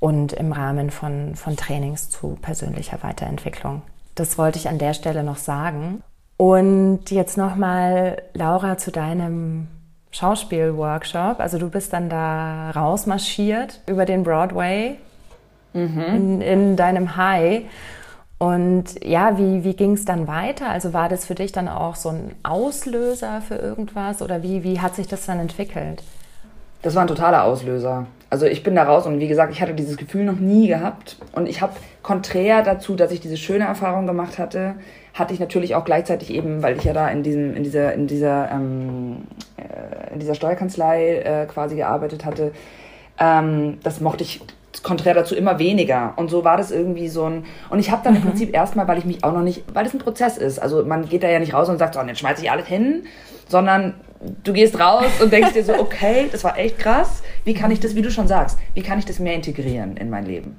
[0.00, 3.80] und im Rahmen von, von Trainings zu persönlicher Weiterentwicklung.
[4.14, 6.02] Das wollte ich an der Stelle noch sagen.
[6.36, 9.68] Und jetzt nochmal, Laura, zu deinem
[10.10, 11.38] Schauspielworkshop.
[11.38, 14.96] Also du bist dann da rausmarschiert über den Broadway
[15.72, 16.00] mhm.
[16.00, 17.64] in, in deinem High
[18.42, 20.70] und ja, wie, wie ging es dann weiter?
[20.70, 24.80] Also war das für dich dann auch so ein Auslöser für irgendwas oder wie, wie
[24.80, 26.02] hat sich das dann entwickelt?
[26.80, 28.06] Das war ein totaler Auslöser.
[28.30, 31.16] Also ich bin da raus und wie gesagt, ich hatte dieses Gefühl noch nie gehabt.
[31.32, 34.76] Und ich habe konträr dazu, dass ich diese schöne Erfahrung gemacht hatte,
[35.14, 38.06] hatte ich natürlich auch gleichzeitig eben, weil ich ja da in diesem, in dieser, in
[38.06, 39.24] dieser, ähm,
[39.56, 42.52] äh, in dieser Steuerkanzlei äh, quasi gearbeitet hatte,
[43.18, 44.40] ähm, das mochte ich
[44.84, 46.12] konträr dazu immer weniger.
[46.14, 47.44] Und so war das irgendwie so ein.
[47.68, 48.20] Und ich habe dann mhm.
[48.20, 50.60] im Prinzip erstmal, weil ich mich auch noch nicht, weil es ein Prozess ist.
[50.60, 53.02] Also man geht da ja nicht raus und sagt, so, jetzt schmeiße ich alles hin,
[53.48, 53.94] sondern
[54.44, 57.22] du gehst raus und denkst dir so, okay, das war echt krass.
[57.44, 60.10] Wie kann ich das, wie du schon sagst, wie kann ich das mehr integrieren in
[60.10, 60.58] mein Leben?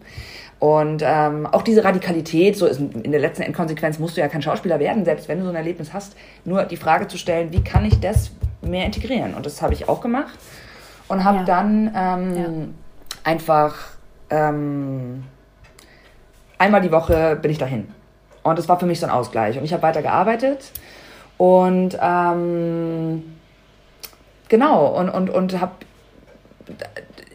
[0.60, 4.43] Und ähm, auch diese Radikalität, so ist in der letzten Endkonsequenz musst du ja kein
[4.43, 7.63] Schauspieler werden, selbst wenn du so ein Erlebnis hast, nur die Frage zu stellen, wie
[7.63, 9.34] kann ich das mehr integrieren?
[9.34, 10.38] Und das habe ich auch gemacht
[11.08, 11.43] und habe ja.
[11.45, 12.50] dann ähm, ja.
[13.24, 13.76] einfach
[14.30, 15.24] ähm,
[16.60, 17.89] einmal die Woche bin ich dahin.
[18.43, 19.58] Und das war für mich so ein Ausgleich.
[19.58, 20.71] Und ich habe weiter gearbeitet
[21.38, 23.24] und ähm,
[24.52, 25.72] genau und, und, und habe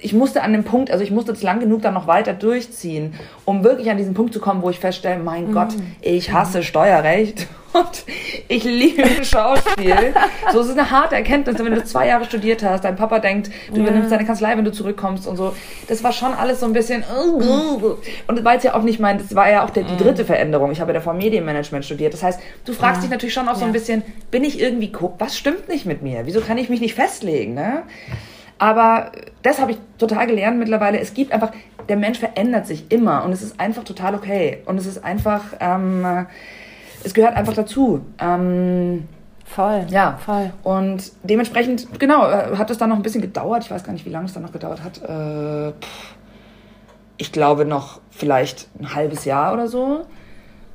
[0.01, 3.15] ich musste an dem Punkt, also ich musste es lang genug dann noch weiter durchziehen,
[3.45, 5.53] um wirklich an diesen Punkt zu kommen, wo ich feststelle, mein mhm.
[5.53, 8.05] Gott, ich hasse Steuerrecht und
[8.49, 10.15] ich liebe Schauspiel.
[10.53, 13.51] so, es ist eine harte Erkenntnis, wenn du zwei Jahre studiert hast, dein Papa denkt,
[13.71, 13.83] du ja.
[13.83, 15.55] übernimmst deine Kanzlei, wenn du zurückkommst und so.
[15.89, 17.05] Das war schon alles so ein bisschen,
[18.27, 19.99] und das war jetzt ja auch nicht mein, das war ja auch der, die mhm.
[19.99, 20.71] dritte Veränderung.
[20.71, 22.13] Ich habe ja davor Medienmanagement studiert.
[22.13, 23.03] Das heißt, du fragst ja.
[23.03, 26.27] dich natürlich schon auch so ein bisschen, bin ich irgendwie, was stimmt nicht mit mir?
[26.27, 27.83] Wieso kann ich mich nicht festlegen, ne?
[28.59, 29.13] Aber
[29.43, 30.99] das habe ich total gelernt mittlerweile.
[30.99, 31.53] Es gibt einfach,
[31.91, 34.63] der Mensch verändert sich immer und es ist einfach total okay.
[34.65, 36.27] Und es ist einfach, ähm,
[37.05, 38.01] es gehört einfach dazu.
[38.19, 39.09] Ähm,
[39.45, 39.87] voll.
[39.89, 40.53] Ja, voll.
[40.63, 43.65] Und dementsprechend, genau, äh, hat es dann noch ein bisschen gedauert.
[43.65, 45.03] Ich weiß gar nicht, wie lange es dann noch gedauert hat.
[45.03, 45.73] Äh,
[47.19, 50.05] ich glaube noch vielleicht ein halbes Jahr oder so.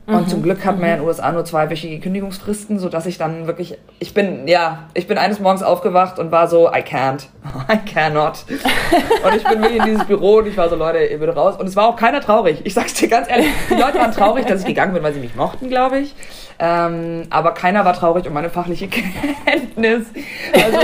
[0.07, 0.27] Und mhm.
[0.27, 3.77] zum Glück hat man ja in den USA nur zweiwöchige Kündigungsfristen, sodass ich dann wirklich,
[3.99, 7.27] ich bin, ja, ich bin eines Morgens aufgewacht und war so, I can't,
[7.71, 8.43] I cannot.
[8.49, 11.55] und ich bin wirklich in dieses Büro und ich war so, Leute, ihr bitte raus.
[11.57, 12.61] Und es war auch keiner traurig.
[12.63, 15.19] Ich sag's dir ganz ehrlich, die Leute waren traurig, dass ich gegangen bin, weil sie
[15.19, 16.15] mich mochten, glaube ich.
[16.57, 18.87] Ähm, aber keiner war traurig um meine fachliche
[19.45, 20.07] Kenntnis.
[20.53, 20.79] Also,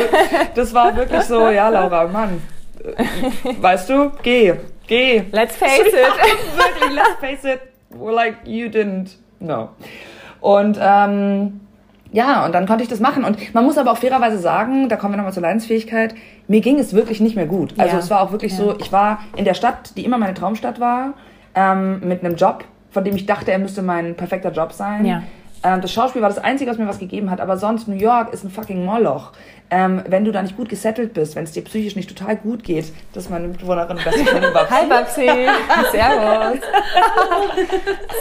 [0.53, 2.41] das war wirklich so, ja, Laura, Mann,
[3.59, 4.53] weißt du, geh,
[4.85, 5.23] geh.
[5.31, 5.93] Let's face it.
[5.93, 9.69] wirklich, let's face it were like, you didn't know.
[10.41, 11.61] Und ähm,
[12.11, 13.23] ja, und dann konnte ich das machen.
[13.23, 16.15] Und man muss aber auch fairerweise sagen, da kommen wir nochmal zur Leidensfähigkeit,
[16.47, 17.73] mir ging es wirklich nicht mehr gut.
[17.77, 17.99] Also ja.
[17.99, 18.57] es war auch wirklich ja.
[18.57, 21.13] so, ich war in der Stadt, die immer meine Traumstadt war,
[21.55, 25.05] ähm, mit einem Job, von dem ich dachte, er müsste mein perfekter Job sein.
[25.05, 25.23] Ja.
[25.63, 28.33] Ähm, das Schauspiel war das Einzige, was mir was gegeben hat, aber sonst New York
[28.33, 29.31] ist ein fucking Moloch.
[29.69, 32.63] Ähm, wenn du da nicht gut gesettelt bist, wenn es dir psychisch nicht total gut
[32.63, 34.73] geht, das ist meine Mitbewohnerin beste Freundin Babsi.
[34.73, 35.27] Hi Babsi,
[35.91, 36.59] servus.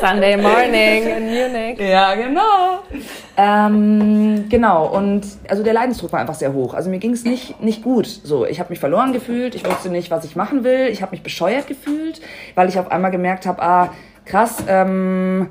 [0.01, 1.79] Sunday morning in Munich.
[1.79, 2.81] Ja, genau.
[3.37, 6.75] Ähm, genau, und also der Leidensdruck war einfach sehr hoch.
[6.75, 8.07] Also mir ging es nicht, nicht gut.
[8.07, 11.13] So, ich habe mich verloren gefühlt, ich wusste nicht, was ich machen will, ich habe
[11.13, 12.21] mich bescheuert gefühlt,
[12.57, 13.93] weil ich auf einmal gemerkt habe, ah,
[14.25, 15.51] krass, ähm,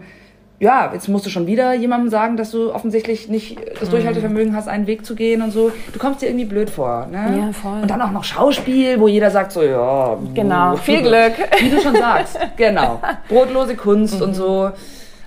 [0.60, 4.70] ja, jetzt musst du schon wieder jemandem sagen, dass du offensichtlich nicht das Durchhaltevermögen hast,
[4.70, 5.72] einen Weg zu gehen und so.
[5.92, 7.08] Du kommst dir irgendwie blöd vor.
[7.12, 7.38] Ne?
[7.38, 7.82] Ja, voll.
[7.82, 10.18] Und dann auch noch Schauspiel, wo jeder sagt so, ja.
[10.34, 11.34] Genau, viel Glück.
[11.60, 13.02] Wie du schon sagst, genau.
[13.28, 14.22] Brotlose Kunst mhm.
[14.22, 14.72] und so.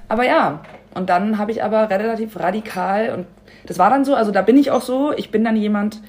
[0.09, 0.61] Aber ja,
[0.95, 3.27] und dann habe ich aber relativ radikal und
[3.67, 6.01] das war dann so, also da bin ich auch so, ich bin dann jemand,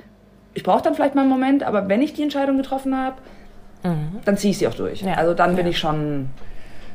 [0.54, 3.18] ich brauche dann vielleicht mal einen Moment, aber wenn ich die Entscheidung getroffen habe,
[3.84, 4.20] mhm.
[4.24, 5.02] dann ziehe ich sie auch durch.
[5.02, 5.16] Ja.
[5.16, 5.72] Also dann bin ja.
[5.72, 6.30] ich schon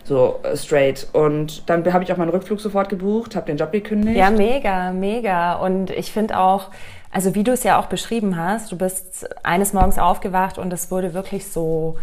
[0.05, 1.07] so äh, straight.
[1.12, 4.17] Und dann habe ich auch meinen Rückflug sofort gebucht, habe den Job gekündigt.
[4.17, 5.55] Ja, mega, mega.
[5.55, 6.71] Und ich finde auch,
[7.11, 10.90] also wie du es ja auch beschrieben hast, du bist eines Morgens aufgewacht und es
[10.90, 11.97] wurde wirklich so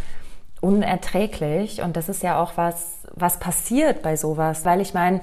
[0.61, 1.81] unerträglich.
[1.81, 4.65] Und das ist ja auch was, was passiert bei sowas.
[4.65, 5.21] Weil ich meine,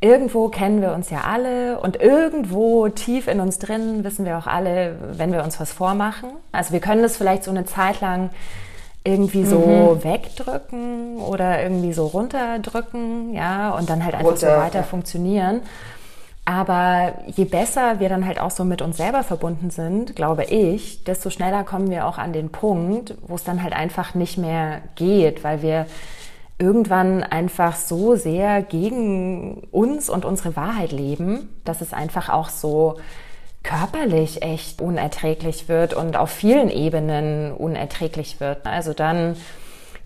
[0.00, 4.46] irgendwo kennen wir uns ja alle und irgendwo tief in uns drin wissen wir auch
[4.46, 6.30] alle, wenn wir uns was vormachen.
[6.52, 8.30] Also wir können das vielleicht so eine Zeit lang
[9.04, 10.02] irgendwie so mhm.
[10.02, 14.84] wegdrücken oder irgendwie so runterdrücken, ja, und dann halt einfach Runter, so weiter ja.
[14.84, 15.60] funktionieren.
[16.46, 21.04] Aber je besser wir dann halt auch so mit uns selber verbunden sind, glaube ich,
[21.04, 24.82] desto schneller kommen wir auch an den Punkt, wo es dann halt einfach nicht mehr
[24.94, 25.86] geht, weil wir
[26.58, 32.96] irgendwann einfach so sehr gegen uns und unsere Wahrheit leben, dass es einfach auch so
[33.64, 38.64] körperlich echt unerträglich wird und auf vielen Ebenen unerträglich wird.
[38.66, 39.36] Also dann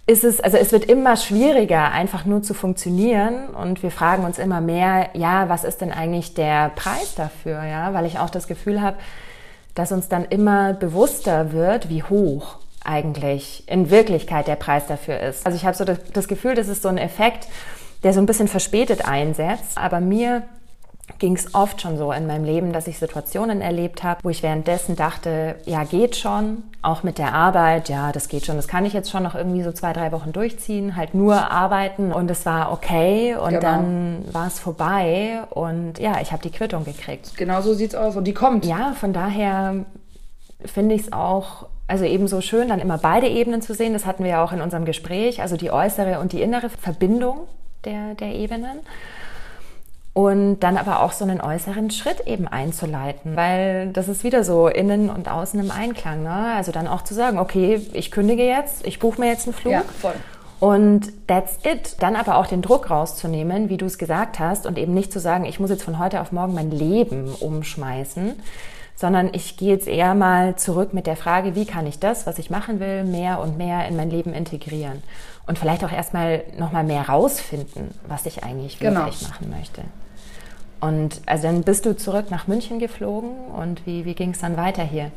[0.06, 4.38] ist es, also es wird immer schwieriger, einfach nur zu funktionieren und wir fragen uns
[4.38, 8.46] immer mehr, ja, was ist denn eigentlich der Preis dafür, ja, weil ich auch das
[8.46, 8.96] Gefühl habe,
[9.74, 15.44] dass uns dann immer bewusster wird, wie hoch eigentlich in Wirklichkeit der Preis dafür ist.
[15.44, 17.46] Also ich habe so das, Gefühl, das ist so ein Effekt,
[18.02, 20.42] der so ein bisschen verspätet einsetzt, aber mir
[21.18, 24.42] ging es oft schon so in meinem Leben, dass ich Situationen erlebt habe, wo ich
[24.42, 28.84] währenddessen dachte, ja, geht schon, auch mit der Arbeit, ja, das geht schon, das kann
[28.84, 32.46] ich jetzt schon noch irgendwie so zwei, drei Wochen durchziehen, halt nur arbeiten und es
[32.46, 33.60] war okay und genau.
[33.60, 37.36] dann war es vorbei und ja, ich habe die Quittung gekriegt.
[37.36, 38.64] Genau so sieht's aus und die kommt.
[38.64, 39.86] Ja, von daher
[40.64, 43.94] finde ich es auch also ebenso schön, dann immer beide Ebenen zu sehen.
[43.94, 47.48] Das hatten wir ja auch in unserem Gespräch, also die äußere und die innere Verbindung
[47.84, 48.80] der, der Ebenen
[50.18, 54.66] und dann aber auch so einen äußeren Schritt eben einzuleiten, weil das ist wieder so
[54.66, 56.24] innen und außen im Einklang.
[56.24, 56.54] Ne?
[56.57, 59.74] Also dann auch zu sagen, okay, ich kündige jetzt, ich buche mir jetzt einen Flug.
[59.74, 60.14] Ja, voll.
[60.59, 62.02] Und that's it.
[62.02, 65.20] Dann aber auch den Druck rauszunehmen, wie du es gesagt hast, und eben nicht zu
[65.20, 68.35] sagen, ich muss jetzt von heute auf morgen mein Leben umschmeißen,
[68.96, 72.40] sondern ich gehe jetzt eher mal zurück mit der Frage, wie kann ich das, was
[72.40, 75.00] ich machen will, mehr und mehr in mein Leben integrieren
[75.46, 79.02] und vielleicht auch erstmal nochmal mehr rausfinden, was ich eigentlich genau.
[79.02, 79.31] wirklich genau.
[79.31, 79.83] machen möchte.
[80.80, 84.56] Und also dann bist du zurück nach München geflogen und wie, wie ging es dann
[84.56, 85.10] weiter hier?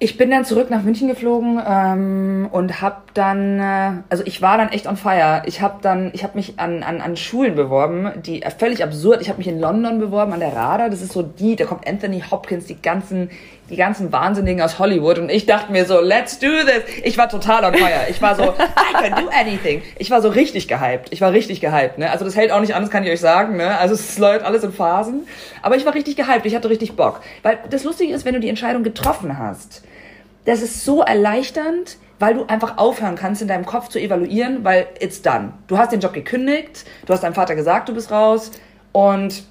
[0.00, 4.56] Ich bin dann zurück nach München geflogen ähm, und habe dann, äh, also ich war
[4.56, 5.42] dann echt on fire.
[5.46, 9.20] Ich habe dann, ich habe mich an, an, an Schulen beworben, die äh, völlig absurd.
[9.22, 10.88] Ich habe mich in London beworben an der RADA.
[10.88, 13.30] Das ist so die, da kommt Anthony Hopkins, die ganzen,
[13.70, 15.18] die ganzen Wahnsinnigen aus Hollywood.
[15.18, 16.82] Und ich dachte mir so, let's do this.
[17.04, 18.06] Ich war total on fire.
[18.08, 19.82] Ich war so, I can do anything.
[19.98, 21.08] Ich war so richtig gehypt.
[21.10, 21.98] Ich war richtig gehypt.
[21.98, 22.10] Ne?
[22.10, 23.56] Also das hält auch nicht an, das kann ich euch sagen.
[23.56, 23.78] Ne?
[23.78, 25.26] Also es läuft alles in Phasen.
[25.62, 26.46] Aber ich war richtig gehypt.
[26.46, 27.20] Ich hatte richtig Bock.
[27.42, 29.82] Weil das Lustige ist, wenn du die Entscheidung getroffen hast
[30.48, 34.86] das ist so erleichternd, weil du einfach aufhören kannst, in deinem Kopf zu evaluieren, weil
[34.98, 35.52] it's done.
[35.66, 38.50] Du hast den Job gekündigt, du hast deinem Vater gesagt, du bist raus
[38.92, 39.44] und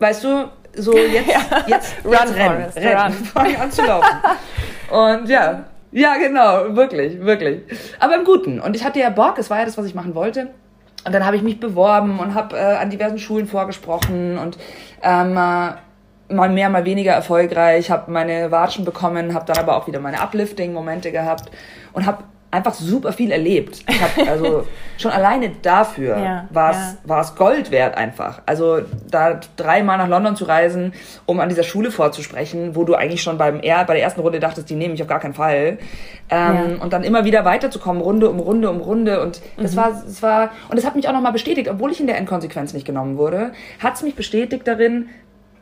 [0.00, 1.64] weißt du, so jetzt, ja.
[1.66, 4.16] jetzt, run, jetzt rennen, Forrest, rennen, fang an zu laufen.
[4.90, 7.62] und ja, ja, genau, wirklich, wirklich.
[8.00, 8.60] Aber im Guten.
[8.60, 10.50] Und ich hatte ja Bock, es war ja das, was ich machen wollte.
[11.06, 14.58] Und dann habe ich mich beworben und habe äh, an diversen Schulen vorgesprochen und
[15.02, 15.74] ähm, äh,
[16.32, 20.20] mal mehr, mal weniger erfolgreich, habe meine Watschen bekommen, habe dann aber auch wieder meine
[20.20, 21.50] Uplifting-Momente gehabt
[21.92, 23.84] und habe einfach super viel erlebt.
[23.88, 24.66] Ich hab, also
[24.98, 26.96] schon alleine dafür ja, war es ja.
[27.04, 28.42] war es Gold wert einfach.
[28.46, 30.92] Also da dreimal nach London zu reisen,
[31.26, 34.40] um an dieser Schule vorzusprechen, wo du eigentlich schon beim er bei der ersten Runde
[34.40, 35.78] dachtest, die nehme ich auf gar keinen Fall.
[36.30, 36.82] Ähm, ja.
[36.82, 39.20] Und dann immer wieder weiterzukommen, Runde um Runde um Runde.
[39.22, 39.76] Und das mhm.
[39.76, 42.72] war, das war, und das hat mich auch nochmal bestätigt, obwohl ich in der Endkonsequenz
[42.72, 45.08] nicht genommen wurde, hat es mich bestätigt darin,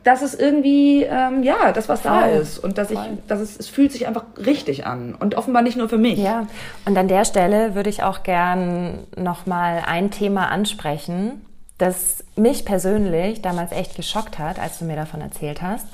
[0.03, 2.11] dass es irgendwie, ähm, ja, das, was Voll.
[2.11, 2.59] da ist.
[2.59, 3.03] Und dass Voll.
[3.03, 5.15] ich, dass es, es fühlt sich einfach richtig an.
[5.15, 6.19] Und offenbar nicht nur für mich.
[6.19, 6.47] Ja,
[6.85, 11.45] und an der Stelle würde ich auch gern nochmal ein Thema ansprechen,
[11.77, 15.87] das mich persönlich damals echt geschockt hat, als du mir davon erzählt hast.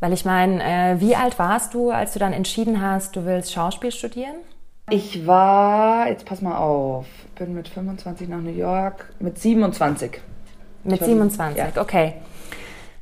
[0.00, 3.52] Weil ich meine, äh, wie alt warst du, als du dann entschieden hast, du willst
[3.52, 4.36] Schauspiel studieren?
[4.88, 7.06] Ich war, jetzt pass mal auf,
[7.36, 10.20] bin mit 25 nach New York, mit 27.
[10.82, 11.80] Mit 27, ja.
[11.80, 12.14] okay.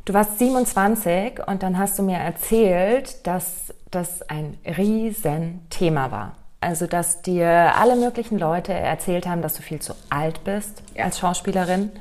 [0.08, 6.32] Du warst 27 und dann hast du mir erzählt, dass das ein Riesenthema war.
[6.62, 11.04] Also, dass dir alle möglichen Leute erzählt haben, dass du viel zu alt bist ja.
[11.04, 11.92] als Schauspielerin.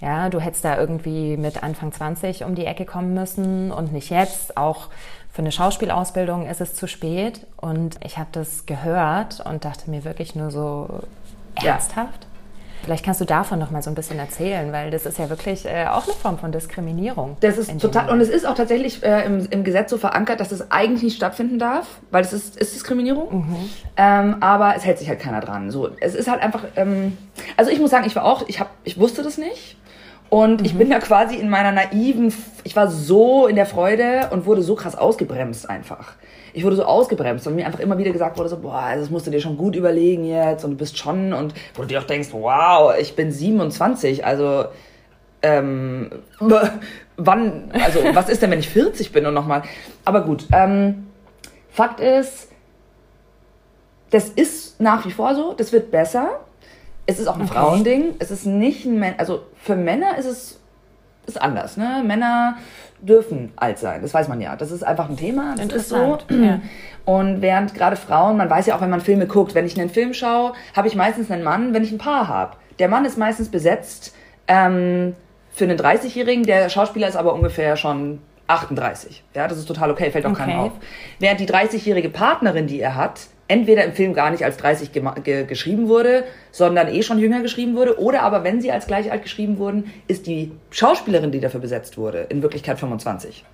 [0.00, 4.10] Ja, du hättest da irgendwie mit Anfang 20 um die Ecke kommen müssen und nicht
[4.10, 4.56] jetzt.
[4.56, 4.86] Auch
[5.32, 7.48] für eine Schauspielausbildung ist es zu spät.
[7.56, 11.00] Und ich habe das gehört und dachte mir wirklich nur so
[11.56, 12.28] ernsthaft.
[12.82, 15.66] Vielleicht kannst du davon noch mal so ein bisschen erzählen, weil das ist ja wirklich
[15.66, 17.36] äh, auch eine Form von Diskriminierung.
[17.40, 20.48] Das ist total und es ist auch tatsächlich äh, im, im, Gesetz so verankert, dass
[20.48, 23.38] das eigentlich nicht stattfinden darf, weil es ist, ist Diskriminierung.
[23.38, 23.56] Mhm.
[23.96, 25.70] Ähm, aber es hält sich halt keiner dran.
[25.70, 26.64] So, es ist halt einfach.
[26.76, 27.16] Ähm,
[27.56, 29.76] also ich muss sagen, ich war auch, ich habe, ich wusste das nicht.
[30.30, 30.66] Und mhm.
[30.66, 32.32] ich bin da quasi in meiner naiven,
[32.64, 36.14] ich war so in der Freude und wurde so krass ausgebremst einfach
[36.52, 39.26] ich wurde so ausgebremst und mir einfach immer wieder gesagt wurde so, boah, das musst
[39.26, 42.06] du dir schon gut überlegen jetzt und du bist schon und wo du dir auch
[42.06, 44.66] denkst, wow, ich bin 27, also
[45.42, 46.10] ähm,
[47.16, 49.62] wann, also was ist denn, wenn ich 40 bin und nochmal,
[50.04, 51.06] aber gut, ähm,
[51.70, 52.48] Fakt ist,
[54.10, 56.40] das ist nach wie vor so, das wird besser,
[57.06, 57.54] es ist auch ein okay.
[57.54, 60.59] Frauending, es ist nicht ein, Män also für Männer ist es
[61.26, 61.76] ist anders.
[61.76, 62.02] Ne?
[62.04, 62.56] Männer
[63.00, 64.56] dürfen alt sein, das weiß man ja.
[64.56, 65.52] Das ist einfach ein Thema.
[65.56, 66.26] Das Interessant.
[66.28, 66.42] Ist so.
[66.44, 66.60] Ja.
[67.04, 69.90] Und während gerade Frauen, man weiß ja auch, wenn man Filme guckt, wenn ich einen
[69.90, 72.56] Film schaue, habe ich meistens einen Mann, wenn ich ein Paar habe.
[72.78, 74.14] Der Mann ist meistens besetzt
[74.48, 75.14] ähm,
[75.52, 79.22] für einen 30-Jährigen, der Schauspieler ist aber ungefähr schon 38.
[79.34, 80.42] Ja, das ist total okay, fällt auch Okay.
[80.44, 80.72] keinem auf.
[81.18, 85.20] Während die 30-jährige Partnerin, die er hat, entweder im Film gar nicht als 30 gema-
[85.20, 89.10] ge geschrieben wurde, sondern eh schon jünger geschrieben wurde, oder aber wenn sie als gleich
[89.12, 93.44] alt geschrieben wurden, ist die Schauspielerin, die dafür besetzt wurde, in Wirklichkeit 25.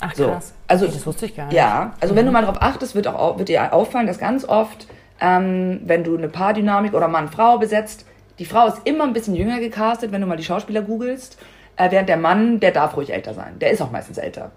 [0.00, 0.28] Ach So.
[0.28, 0.52] krass.
[0.68, 1.54] Also, das wusste ich gar nicht.
[1.56, 4.44] Ja, also wenn du mal darauf achtest, wird, auch, au- wird dir auffallen, dass ganz
[4.44, 4.86] oft,
[5.20, 8.04] ähm, wenn du eine Paardynamik oder Mann-Frau besetzt,
[8.38, 11.36] die Frau ist immer ein bisschen jünger gecastet, wenn du mal die Schauspieler googelst,
[11.76, 13.58] äh, während der Mann, der darf ruhig älter sein.
[13.60, 14.52] Der ist auch meistens älter.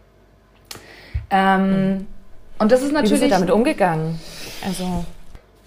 [1.30, 2.06] Ähm,
[2.60, 3.32] Und das ist Wie bist du natürlich.
[3.34, 4.20] damit umgegangen?
[4.66, 5.06] Also,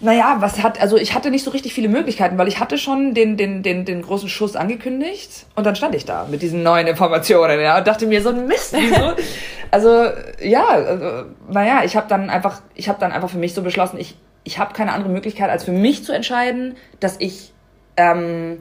[0.01, 3.13] Naja, was hat, also ich hatte nicht so richtig viele Möglichkeiten, weil ich hatte schon
[3.13, 6.85] den, den, den, den großen Schuss angekündigt und dann stand ich da mit diesen neuen
[6.85, 9.13] Informationen, ja, und dachte mir so ein Mist, wieso?
[9.71, 10.07] also,
[10.41, 13.97] ja, also, naja, ich habe dann einfach, ich habe dann einfach für mich so beschlossen,
[13.97, 17.53] ich, ich habe keine andere Möglichkeit, als für mich zu entscheiden, dass ich
[17.95, 18.57] ähm,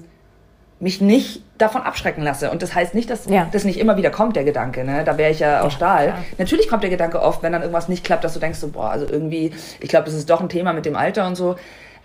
[0.80, 2.50] mich nicht davon abschrecken lasse.
[2.50, 3.46] Und das heißt nicht, dass Ja.
[3.52, 4.84] das nicht immer wieder kommt, der Gedanke.
[4.84, 5.04] Ne?
[5.04, 6.06] Da wäre ich ja auch Stahl.
[6.08, 6.18] klar.
[6.38, 8.90] Natürlich kommt der Gedanke oft, wenn dann irgendwas nicht klappt, dass du denkst, so, boah,
[8.90, 11.56] also irgendwie, ich glaube, das ist doch ein Thema mit dem Alter und so.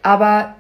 [0.04, 0.54] Aber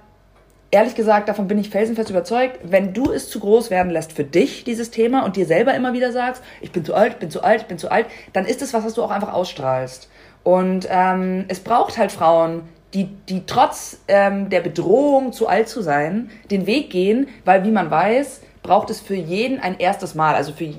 [0.71, 4.23] ehrlich gesagt, davon bin ich felsenfest überzeugt, wenn du es zu groß werden lässt für
[4.23, 7.29] dich, dieses Thema, und dir selber immer wieder sagst, ich bin zu alt, ich bin
[7.31, 10.09] zu alt, ich bin zu alt, dann ist es was, was du auch einfach ausstrahlst.
[10.43, 12.63] Und ähm, es braucht halt Frauen,
[12.93, 17.71] die, die trotz ähm, der Bedrohung, zu alt zu sein, den Weg gehen, weil, wie
[17.71, 20.35] man weiß, braucht es für jeden ein erstes Mal.
[20.35, 20.73] Also für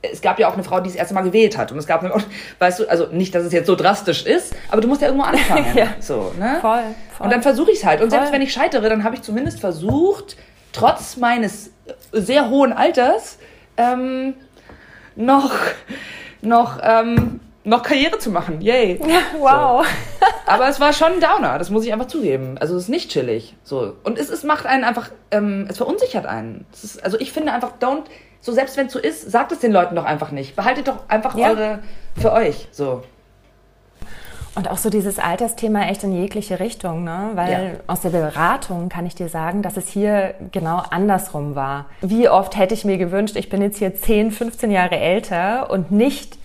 [0.00, 1.72] es gab ja auch eine Frau, die das erste Mal gewählt hat.
[1.72, 2.12] Und es gab, eine,
[2.58, 5.26] weißt du, also nicht, dass es jetzt so drastisch ist, aber du musst ja irgendwo
[5.26, 5.66] anfangen.
[5.74, 5.88] Ja.
[6.00, 6.58] So, ne?
[6.60, 6.80] voll,
[7.16, 7.24] voll.
[7.24, 8.00] Und dann versuche ich es halt.
[8.00, 8.34] Und selbst Voll.
[8.34, 10.36] wenn ich scheitere, dann habe ich zumindest versucht,
[10.72, 11.70] trotz meines
[12.12, 13.38] sehr hohen Alters
[13.76, 14.34] ähm,
[15.14, 15.52] noch,
[16.42, 18.60] noch, ähm, noch Karriere zu machen.
[18.60, 18.98] Yay.
[19.06, 19.86] ja, wow.
[20.46, 22.56] Aber es war schon ein Downer, das muss ich einfach zugeben.
[22.58, 23.54] Also es ist nicht chillig.
[23.62, 23.94] So.
[24.04, 26.64] Und es, es macht einen einfach, ähm, es verunsichert einen.
[26.72, 28.04] Ist, also ich finde einfach, don't,
[28.40, 30.56] so selbst wenn es so ist, sagt es den Leuten doch einfach nicht.
[30.56, 31.50] Behaltet doch einfach Ja.
[31.50, 31.78] eure
[32.16, 32.68] für euch.
[32.72, 33.02] So.
[34.54, 37.30] Und auch so dieses Altersthema echt in jegliche Richtung, ne?
[37.34, 37.60] Weil Ja.
[37.86, 41.86] aus der Beratung kann ich dir sagen, dass es hier genau andersrum war.
[42.00, 45.92] Wie oft hätte ich mir gewünscht, ich bin jetzt hier 10, 15 Jahre älter und
[45.92, 46.37] nicht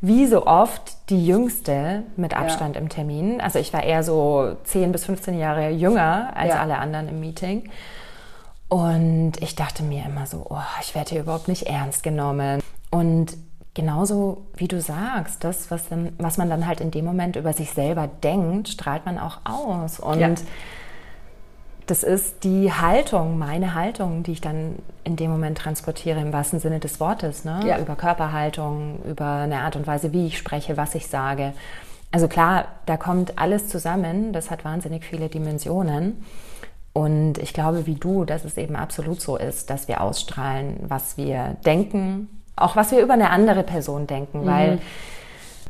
[0.00, 3.40] wie so oft die Jüngste mit Abstand im Termin.
[3.40, 6.60] Also ich war eher so 10 bis 15 Jahre jünger als Ja.
[6.60, 7.70] alle anderen im Meeting.
[8.68, 12.60] Und ich dachte mir immer so, oh, ich werde hier überhaupt nicht ernst genommen.
[12.90, 13.36] Und
[13.74, 17.52] genauso wie du sagst, das, was, dann, was man dann halt in dem Moment über
[17.52, 20.00] sich selber denkt, strahlt man auch aus.
[20.00, 20.30] Und Ja.
[21.86, 26.58] Das ist die Haltung, meine Haltung, die ich dann in dem Moment transportiere, im wahrsten
[26.58, 27.44] Sinne des Wortes.
[27.44, 27.60] Ne?
[27.66, 27.78] Ja.
[27.78, 31.52] Über Körperhaltung, über eine Art und Weise, wie ich spreche, was ich sage.
[32.10, 34.32] Also klar, da kommt alles zusammen.
[34.32, 36.24] Das hat wahnsinnig viele Dimensionen.
[36.92, 41.16] Und ich glaube, wie du, dass es eben absolut so ist, dass wir ausstrahlen, was
[41.16, 44.78] wir denken, auch was wir über eine andere Person denken, weil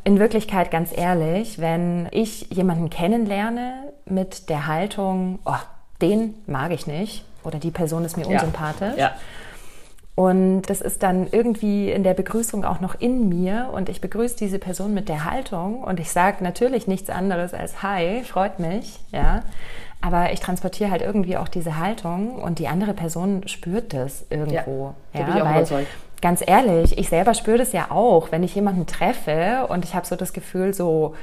[0.05, 5.55] in Wirklichkeit, ganz ehrlich, wenn ich jemanden kennenlerne mit der Haltung, oh,
[6.01, 9.11] den mag ich nicht oder die Person ist mir unsympathisch, Ja.
[10.15, 14.35] und das ist dann irgendwie in der Begrüßung auch noch in mir und ich begrüße
[14.37, 18.99] diese Person mit der Haltung und ich sage natürlich nichts anderes als Hi, freut mich,
[19.11, 19.43] ja.
[20.01, 24.93] Aber ich transportiere halt irgendwie auch diese Haltung und die andere Person spürt das irgendwo.
[25.13, 25.87] bin ich auch überzeugt.
[26.21, 30.05] Ganz ehrlich, ich selber spüre das ja auch, wenn ich jemanden treffe und ich habe
[30.05, 31.15] so das Gefühl, so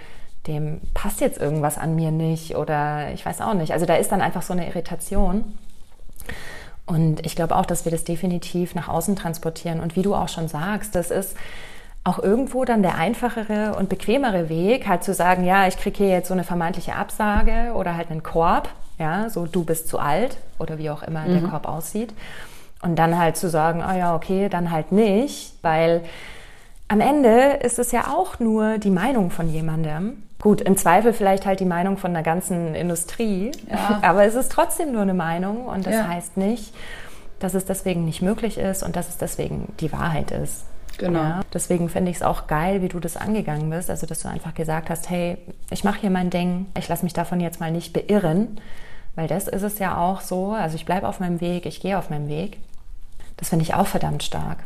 [0.47, 3.73] dem passt jetzt irgendwas an mir nicht oder ich weiß auch nicht.
[3.73, 5.45] Also da ist dann einfach so eine Irritation.
[6.87, 9.81] Und ich glaube auch, dass wir das definitiv nach außen transportieren.
[9.81, 11.35] Und wie du auch schon sagst, das ist
[12.05, 16.09] auch irgendwo dann der einfachere und bequemere Weg, halt zu sagen, ja, ich kriege hier
[16.09, 20.37] jetzt so eine vermeintliche Absage oder halt einen Korb, ja, so du bist zu alt
[20.59, 22.13] oder wie auch immer der Korb aussieht.
[22.83, 26.03] Und dann halt zu sagen, ah ja, okay, dann halt nicht, weil
[26.89, 30.23] am Ende ist es ja auch nur die Meinung von jemandem.
[30.45, 33.99] Gut, im Zweifel vielleicht halt die Meinung von der ganzen Industrie, Ja.
[34.03, 36.07] aber es ist trotzdem nur eine Meinung und das Ja.
[36.07, 36.75] heißt nicht,
[37.39, 40.65] dass es deswegen nicht möglich ist und dass es deswegen die Wahrheit ist.
[40.99, 41.19] Genau.
[41.19, 44.29] Ja, deswegen finde ich es auch geil, wie du das angegangen bist, also dass du
[44.29, 45.39] einfach gesagt hast, hey,
[45.71, 48.61] ich mache hier mein Ding, ich lasse mich davon jetzt mal nicht beirren,
[49.15, 51.97] weil das ist es ja auch so, also ich bleibe auf meinem Weg, ich gehe
[51.99, 52.59] auf meinem Weg.
[53.39, 54.59] Das finde ich auch verdammt stark.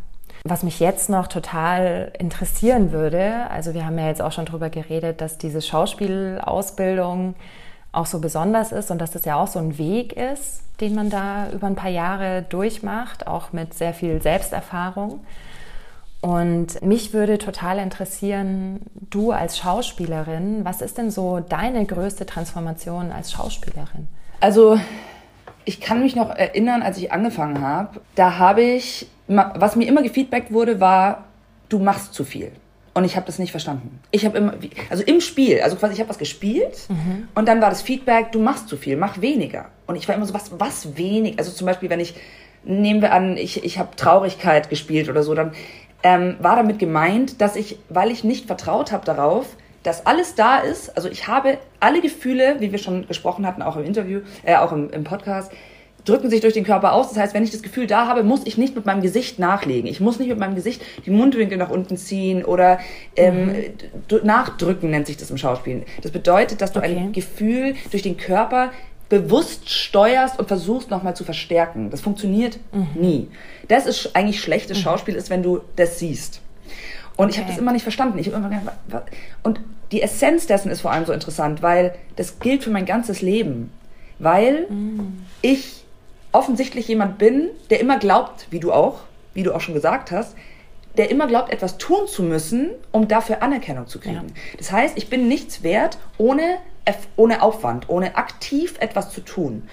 [0.45, 4.70] Was mich jetzt noch total interessieren würde, also wir haben ja jetzt auch schon drüber
[4.70, 7.34] geredet, dass diese Schauspielausbildung
[7.93, 11.11] auch so besonders ist und dass das ja auch so ein Weg ist, den man
[11.11, 15.20] da über ein paar Jahre durchmacht, auch mit sehr viel Selbsterfahrung.
[16.20, 18.80] Und mich würde total interessieren,
[19.11, 24.09] du als Schauspielerin, was ist denn so deine größte Transformation als Schauspielerin?
[24.41, 24.78] Also
[25.68, 30.02] ich kann mich noch erinnern, als ich angefangen habe, da habe ich, was mir immer
[30.02, 31.26] gefeedbackt wurde, war,
[31.68, 32.52] du machst zu viel.
[32.94, 34.00] Und ich habe das nicht verstanden.
[34.10, 34.54] Ich habe immer,
[34.88, 37.28] also im Spiel, also quasi ich habe was gespielt mhm.
[37.34, 39.66] und dann war das Feedback, du machst zu viel, mach weniger.
[39.86, 41.38] Und ich war immer so, was, was wenig?
[41.38, 42.14] Also zum Beispiel, wenn ich,
[42.64, 45.52] nehmen wir an, ich, ich habe Traurigkeit gespielt oder so, dann
[46.02, 50.58] ähm, war damit gemeint, dass ich, weil ich nicht vertraut habe darauf, dass alles da
[50.58, 54.56] ist, also ich habe alle Gefühle, wie wir schon gesprochen hatten, auch im Interview, äh,
[54.56, 55.52] auch im, im Podcast,
[56.04, 57.10] drücken sich durch den Körper aus.
[57.10, 59.90] Das heißt, wenn ich das Gefühl da habe, muss ich nicht mit meinem Gesicht nachlegen.
[59.90, 62.78] Ich muss nicht mit meinem Gesicht die Mundwinkel nach unten ziehen oder
[63.16, 64.20] ähm, mhm.
[64.22, 65.84] nachdrücken, nennt sich das im Schauspielen.
[66.02, 66.96] Das bedeutet, dass du okay.
[66.96, 68.70] ein Gefühl durch den Körper
[69.08, 71.90] bewusst steuerst und versuchst nochmal zu verstärken.
[71.90, 72.88] Das funktioniert mhm.
[72.94, 73.28] nie.
[73.68, 74.82] Das ist eigentlich schlechtes mhm.
[74.82, 76.40] Schauspiel, ist, wenn du das siehst.
[77.18, 77.32] Und okay.
[77.32, 78.16] ich habe das immer nicht verstanden.
[78.18, 79.10] Ich immer gedacht,
[79.42, 79.60] und
[79.90, 83.72] die Essenz dessen ist vor allem so interessant, weil das gilt für mein ganzes Leben.
[84.20, 85.24] Weil mhm.
[85.42, 85.84] ich
[86.30, 89.00] offensichtlich jemand bin, der immer glaubt, wie du auch,
[89.34, 90.36] wie du auch schon gesagt hast,
[90.96, 94.14] der immer glaubt, etwas tun zu müssen, um dafür Anerkennung zu kriegen.
[94.14, 94.56] Ja.
[94.56, 96.58] Das heißt, ich bin nichts wert, ohne,
[97.16, 99.64] ohne Aufwand, ohne aktiv etwas zu tun.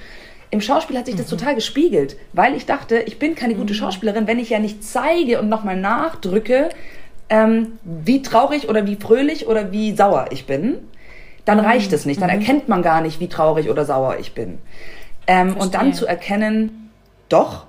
[0.49, 1.37] Im Schauspiel hat sich das mhm.
[1.37, 3.77] total gespiegelt, weil ich dachte, ich bin keine gute mhm.
[3.77, 6.69] Schauspielerin, wenn ich ja nicht zeige und nochmal nachdrücke,
[7.29, 10.77] ähm, wie traurig oder wie fröhlich oder wie sauer ich bin.
[11.45, 11.65] Dann mhm.
[11.65, 12.39] reicht es nicht, dann mhm.
[12.39, 14.59] erkennt man gar nicht, wie traurig oder sauer ich bin.
[15.27, 16.91] Ähm, und dann zu erkennen,
[17.29, 17.65] doch,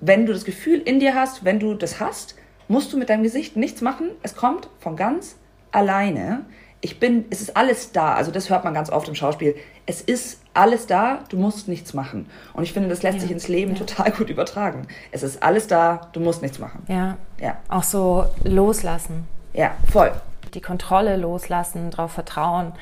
[0.00, 2.34] wenn du das Gefühl in dir hast, wenn du das hast,
[2.68, 4.10] musst du mit deinem Gesicht nichts machen.
[4.22, 5.36] Es kommt von ganz
[5.70, 6.44] alleine.
[6.80, 8.14] Ich bin, es ist alles da.
[8.14, 9.54] Also das hört man ganz oft im Schauspiel.
[9.86, 12.26] Es ist alles da, du musst nichts machen.
[12.54, 13.22] Und ich finde, das lässt ja.
[13.22, 13.78] sich ins Leben ja.
[13.78, 14.88] total gut übertragen.
[15.12, 16.84] Es ist alles da, du musst nichts machen.
[16.88, 17.16] Ja.
[17.40, 17.56] ja.
[17.68, 19.28] Auch so loslassen.
[19.52, 20.12] Ja, voll.
[20.54, 22.72] Die Kontrolle loslassen, darauf vertrauen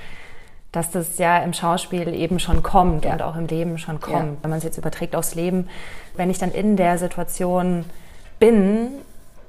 [0.74, 3.12] dass das ja im Schauspiel eben schon kommt ja.
[3.12, 4.42] und auch im Leben schon kommt.
[4.42, 5.68] Wenn man es jetzt überträgt aufs Leben,
[6.16, 7.84] wenn ich dann in der Situation
[8.40, 8.88] bin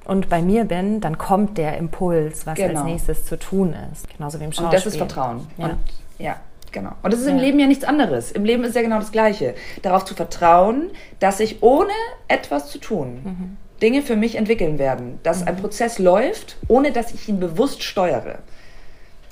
[0.04, 2.80] und bei mir bin, dann kommt der Impuls, was genau.
[2.80, 4.08] als nächstes zu tun ist.
[4.16, 4.66] Genauso wie im Schauspiel.
[4.66, 5.48] Und das ist Vertrauen.
[5.58, 5.64] Ja.
[5.64, 5.78] Und,
[6.18, 6.36] ja.
[6.72, 6.92] Genau.
[7.02, 8.32] Und das ist im Leben ja nichts anderes.
[8.32, 9.54] Im Leben ist ja genau das Gleiche.
[9.82, 10.90] Darauf zu vertrauen,
[11.20, 11.92] dass ich ohne
[12.28, 13.56] etwas zu tun mhm.
[13.80, 15.18] Dinge für mich entwickeln werden.
[15.22, 15.48] Dass mhm.
[15.48, 18.38] ein Prozess läuft, ohne dass ich ihn bewusst steuere.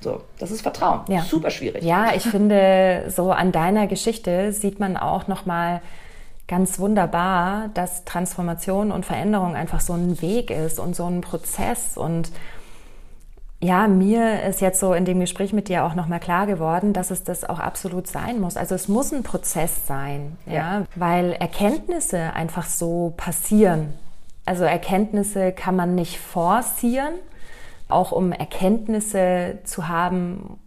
[0.01, 1.01] So, das ist Vertrauen.
[1.09, 1.23] Ja.
[1.23, 1.83] Super schwierig.
[1.83, 5.81] Ja, ich finde, so an deiner Geschichte sieht man auch nochmal
[6.47, 11.97] ganz wunderbar, dass Transformation und Veränderung einfach so ein Weg ist und so ein Prozess.
[11.97, 12.31] Und
[13.65, 17.11] ja, mir ist jetzt so in dem Gespräch mit dir auch nochmal klar geworden, dass
[17.11, 18.57] es das auch absolut sein muss.
[18.57, 23.95] Also es muss ein Prozess sein, ja, ja weil Erkenntnisse einfach so passieren.
[24.45, 27.15] Also Erkenntnisse kann man nicht forcieren
[27.89, 30.59] auch um Erkenntnisse zu haben,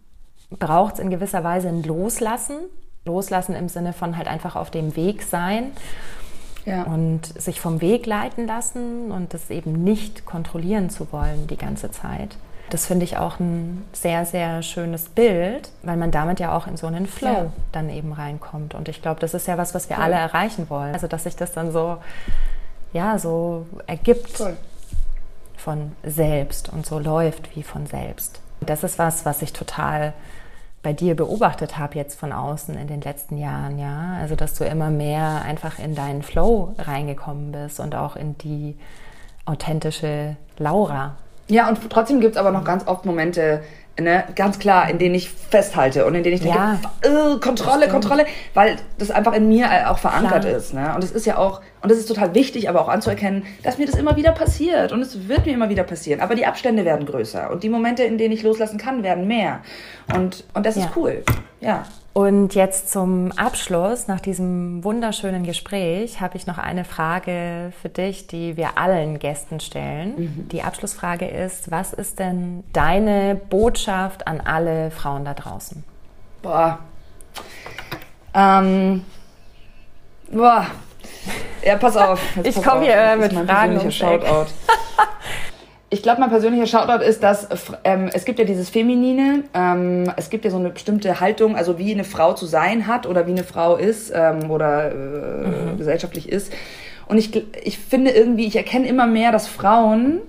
[0.50, 2.56] braucht es in gewisser Weise ein Loslassen.
[3.04, 5.72] Loslassen im Sinne von halt einfach auf dem Weg sein
[6.64, 6.82] ja.
[6.84, 11.90] und sich vom Weg leiten lassen und das eben nicht kontrollieren zu wollen die ganze
[11.90, 12.36] Zeit.
[12.70, 16.76] Das finde ich auch ein sehr, sehr schönes Bild, weil man damit ja auch in
[16.76, 17.52] so einen Flow ja.
[17.72, 18.74] dann eben reinkommt.
[18.74, 20.04] Und ich glaube, das ist ja was, was wir cool.
[20.04, 20.92] alle erreichen wollen.
[20.92, 21.98] Also, dass sich das dann so,
[22.92, 24.38] ja, so ergibt.
[24.38, 24.56] Cool
[25.58, 28.40] von selbst und so läuft wie von selbst.
[28.60, 30.14] Das ist was, was ich total
[30.82, 34.16] bei dir beobachtet habe jetzt von außen in den letzten Jahren, ja.
[34.20, 38.76] Also dass du immer mehr einfach in deinen Flow reingekommen bist und auch in die
[39.44, 41.16] authentische Laura.
[41.48, 43.62] Ja, und trotzdem gibt es aber noch ganz oft Momente,
[43.98, 47.88] ne, ganz klar, in denen ich festhalte und in denen ich denke, ja, äh, Kontrolle,
[47.88, 50.56] Kontrolle, weil das einfach in mir auch verankert klar.
[50.56, 50.74] ist.
[50.74, 50.92] Ne?
[50.94, 53.86] Und es ist ja auch, und es ist total wichtig, aber auch anzuerkennen, dass mir
[53.86, 56.20] das immer wieder passiert und es wird mir immer wieder passieren.
[56.20, 59.60] Aber die Abstände werden größer und die Momente, in denen ich loslassen kann, werden mehr.
[60.14, 60.84] Und, und das ja.
[60.84, 61.22] ist cool.
[61.60, 61.84] Ja.
[62.18, 68.26] Und jetzt zum Abschluss, nach diesem wunderschönen Gespräch, habe ich noch eine Frage für dich,
[68.26, 70.14] die wir allen Gästen stellen.
[70.16, 70.48] Mhm.
[70.48, 75.84] Die Abschlussfrage ist, was ist denn deine Botschaft an alle Frauen da draußen?
[76.42, 76.80] Boah.
[78.34, 79.04] Ähm.
[80.32, 80.66] Boah.
[81.64, 82.20] Ja, pass auf.
[82.42, 83.92] ich komme hier mit Fragen.
[83.92, 84.46] Shoutout.
[85.90, 87.48] Ich glaube, mein persönlicher Shoutout ist, dass
[87.84, 91.78] ähm, es gibt ja dieses Feminine, ähm, es gibt ja so eine bestimmte Haltung, also
[91.78, 95.78] wie eine Frau zu sein hat oder wie eine Frau ist ähm, oder äh, mhm.
[95.78, 96.52] gesellschaftlich ist.
[97.06, 97.34] Und ich,
[97.64, 100.20] ich finde irgendwie, ich erkenne immer mehr, dass Frauen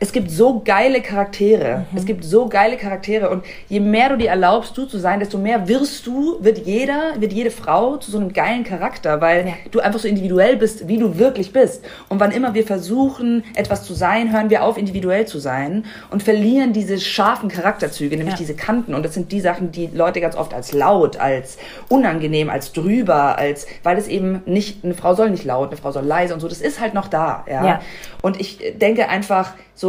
[0.00, 1.86] es gibt so geile Charaktere.
[1.90, 1.98] Mhm.
[1.98, 3.30] Es gibt so geile Charaktere.
[3.30, 7.14] Und je mehr du dir erlaubst, du zu sein, desto mehr wirst du, wird jeder,
[7.18, 9.52] wird jede Frau zu so einem geilen Charakter, weil ja.
[9.70, 11.84] du einfach so individuell bist, wie du wirklich bist.
[12.08, 16.22] Und wann immer wir versuchen, etwas zu sein, hören wir auf, individuell zu sein und
[16.22, 18.38] verlieren diese scharfen Charakterzüge, nämlich ja.
[18.38, 18.94] diese Kanten.
[18.94, 23.36] Und das sind die Sachen, die Leute ganz oft als laut, als unangenehm, als drüber,
[23.36, 26.40] als, weil es eben nicht, eine Frau soll nicht laut, eine Frau soll leise und
[26.40, 26.46] so.
[26.46, 27.66] Das ist halt noch da, ja.
[27.66, 27.80] ja.
[28.22, 29.87] Und ich denke einfach, so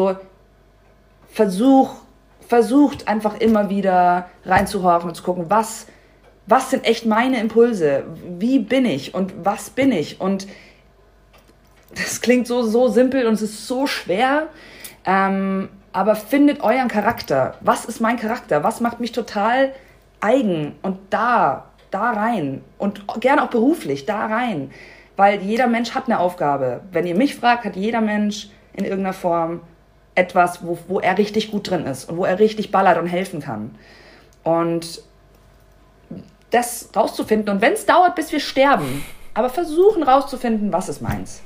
[1.32, 1.96] versuch,
[2.48, 5.88] versucht einfach immer wieder reinzuhorchen und zu gucken, was,
[6.48, 8.04] was sind echt meine Impulse?
[8.38, 10.20] Wie bin ich und was bin ich?
[10.20, 10.48] Und
[11.96, 14.48] das klingt so, so simpel und es ist so schwer.
[15.06, 17.56] Ähm, aber findet euren Charakter.
[17.62, 18.64] Was ist mein Charakter?
[18.64, 19.74] Was macht mich total
[20.22, 20.76] eigen?
[20.82, 22.64] Und da, da rein.
[22.78, 24.72] Und gerne auch beruflich, da rein.
[25.16, 26.82] Weil jeder Mensch hat eine Aufgabe.
[26.92, 29.62] Wenn ihr mich fragt, hat jeder Mensch in irgendeiner Form
[30.20, 33.42] etwas, wo, wo er richtig gut drin ist und wo er richtig ballert und helfen
[33.42, 33.76] kann.
[34.44, 35.02] Und
[36.52, 39.04] das rauszufinden und wenn es dauert, bis wir sterben,
[39.34, 41.42] aber versuchen rauszufinden, was ist meins.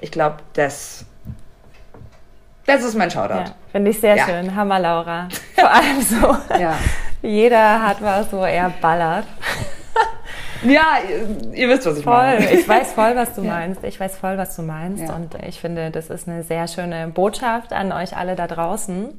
[0.00, 1.04] Ich glaube, das,
[2.66, 3.34] das ist mein Shoutout.
[3.34, 4.26] Ja, Finde ich sehr ja.
[4.26, 4.54] schön.
[4.54, 5.28] Hammer, Laura.
[5.54, 6.36] Vor allem so.
[6.58, 6.78] ja.
[7.22, 9.26] Jeder hat was, wo er ballert.
[10.64, 10.98] Ja,
[11.52, 12.14] ihr wisst, was ich voll.
[12.14, 12.52] meine.
[12.52, 13.52] Ich weiß voll, was du ja.
[13.52, 13.84] meinst.
[13.84, 15.02] Ich weiß voll, was du meinst.
[15.04, 15.14] Ja.
[15.14, 19.18] Und ich finde, das ist eine sehr schöne Botschaft an euch alle da draußen.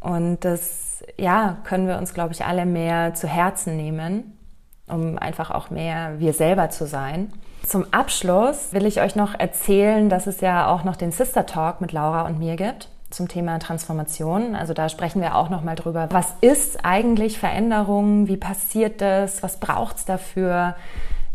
[0.00, 4.38] Und das, ja, können wir uns, glaube ich, alle mehr zu Herzen nehmen,
[4.86, 7.32] um einfach auch mehr wir selber zu sein.
[7.66, 11.80] Zum Abschluss will ich euch noch erzählen, dass es ja auch noch den Sister Talk
[11.80, 14.54] mit Laura und mir gibt zum Thema Transformation.
[14.54, 16.08] Also da sprechen wir auch noch mal drüber.
[16.10, 18.28] Was ist eigentlich Veränderung?
[18.28, 19.42] Wie passiert das?
[19.42, 20.76] Was braucht es dafür?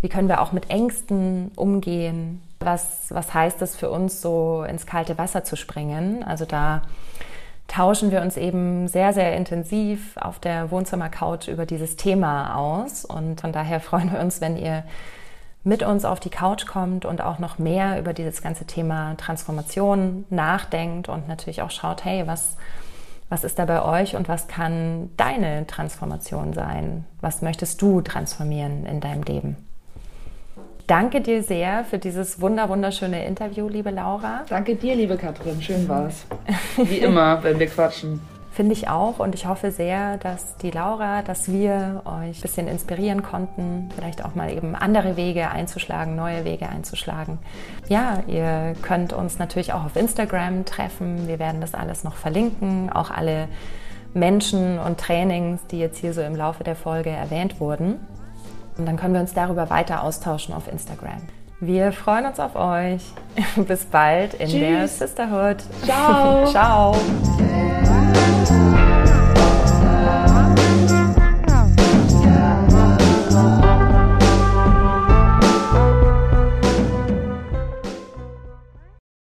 [0.01, 2.41] Wie können wir auch mit Ängsten umgehen?
[2.59, 6.23] Was, was heißt es für uns, so ins kalte Wasser zu springen?
[6.23, 6.83] Also da
[7.67, 13.03] tauschen wir uns eben sehr, sehr intensiv auf der Wohnzimmercouch über dieses Thema aus.
[13.05, 14.83] Und von daher freuen wir uns, wenn ihr
[15.63, 20.25] mit uns auf die Couch kommt und auch noch mehr über dieses ganze Thema Transformation
[20.29, 22.57] nachdenkt und natürlich auch schaut, hey, was,
[23.29, 27.05] was ist da bei euch und was kann deine Transformation sein?
[27.21, 29.55] Was möchtest du transformieren in deinem Leben?
[30.85, 34.43] Danke dir sehr für dieses wunder wunderschöne Interview, liebe Laura.
[34.49, 35.61] Danke dir, liebe Katrin.
[35.61, 36.25] Schön war's.
[36.75, 38.19] Wie immer, wenn wir quatschen.
[38.53, 42.67] Finde ich auch und ich hoffe sehr, dass die Laura, dass wir euch ein bisschen
[42.67, 47.39] inspirieren konnten, vielleicht auch mal eben andere Wege einzuschlagen, neue Wege einzuschlagen.
[47.89, 51.27] Ja, ihr könnt uns natürlich auch auf Instagram treffen.
[51.27, 53.47] Wir werden das alles noch verlinken, auch alle
[54.13, 57.95] Menschen und Trainings, die jetzt hier so im Laufe der Folge erwähnt wurden.
[58.77, 61.23] Und dann können wir uns darüber weiter austauschen auf Instagram.
[61.59, 63.01] Wir freuen uns auf euch.
[63.67, 64.59] Bis bald in Tschüss.
[64.59, 65.57] der Sisterhood.
[65.85, 66.45] Ciao.
[66.51, 68.02] Ciao.
[68.23, 68.82] Thank you.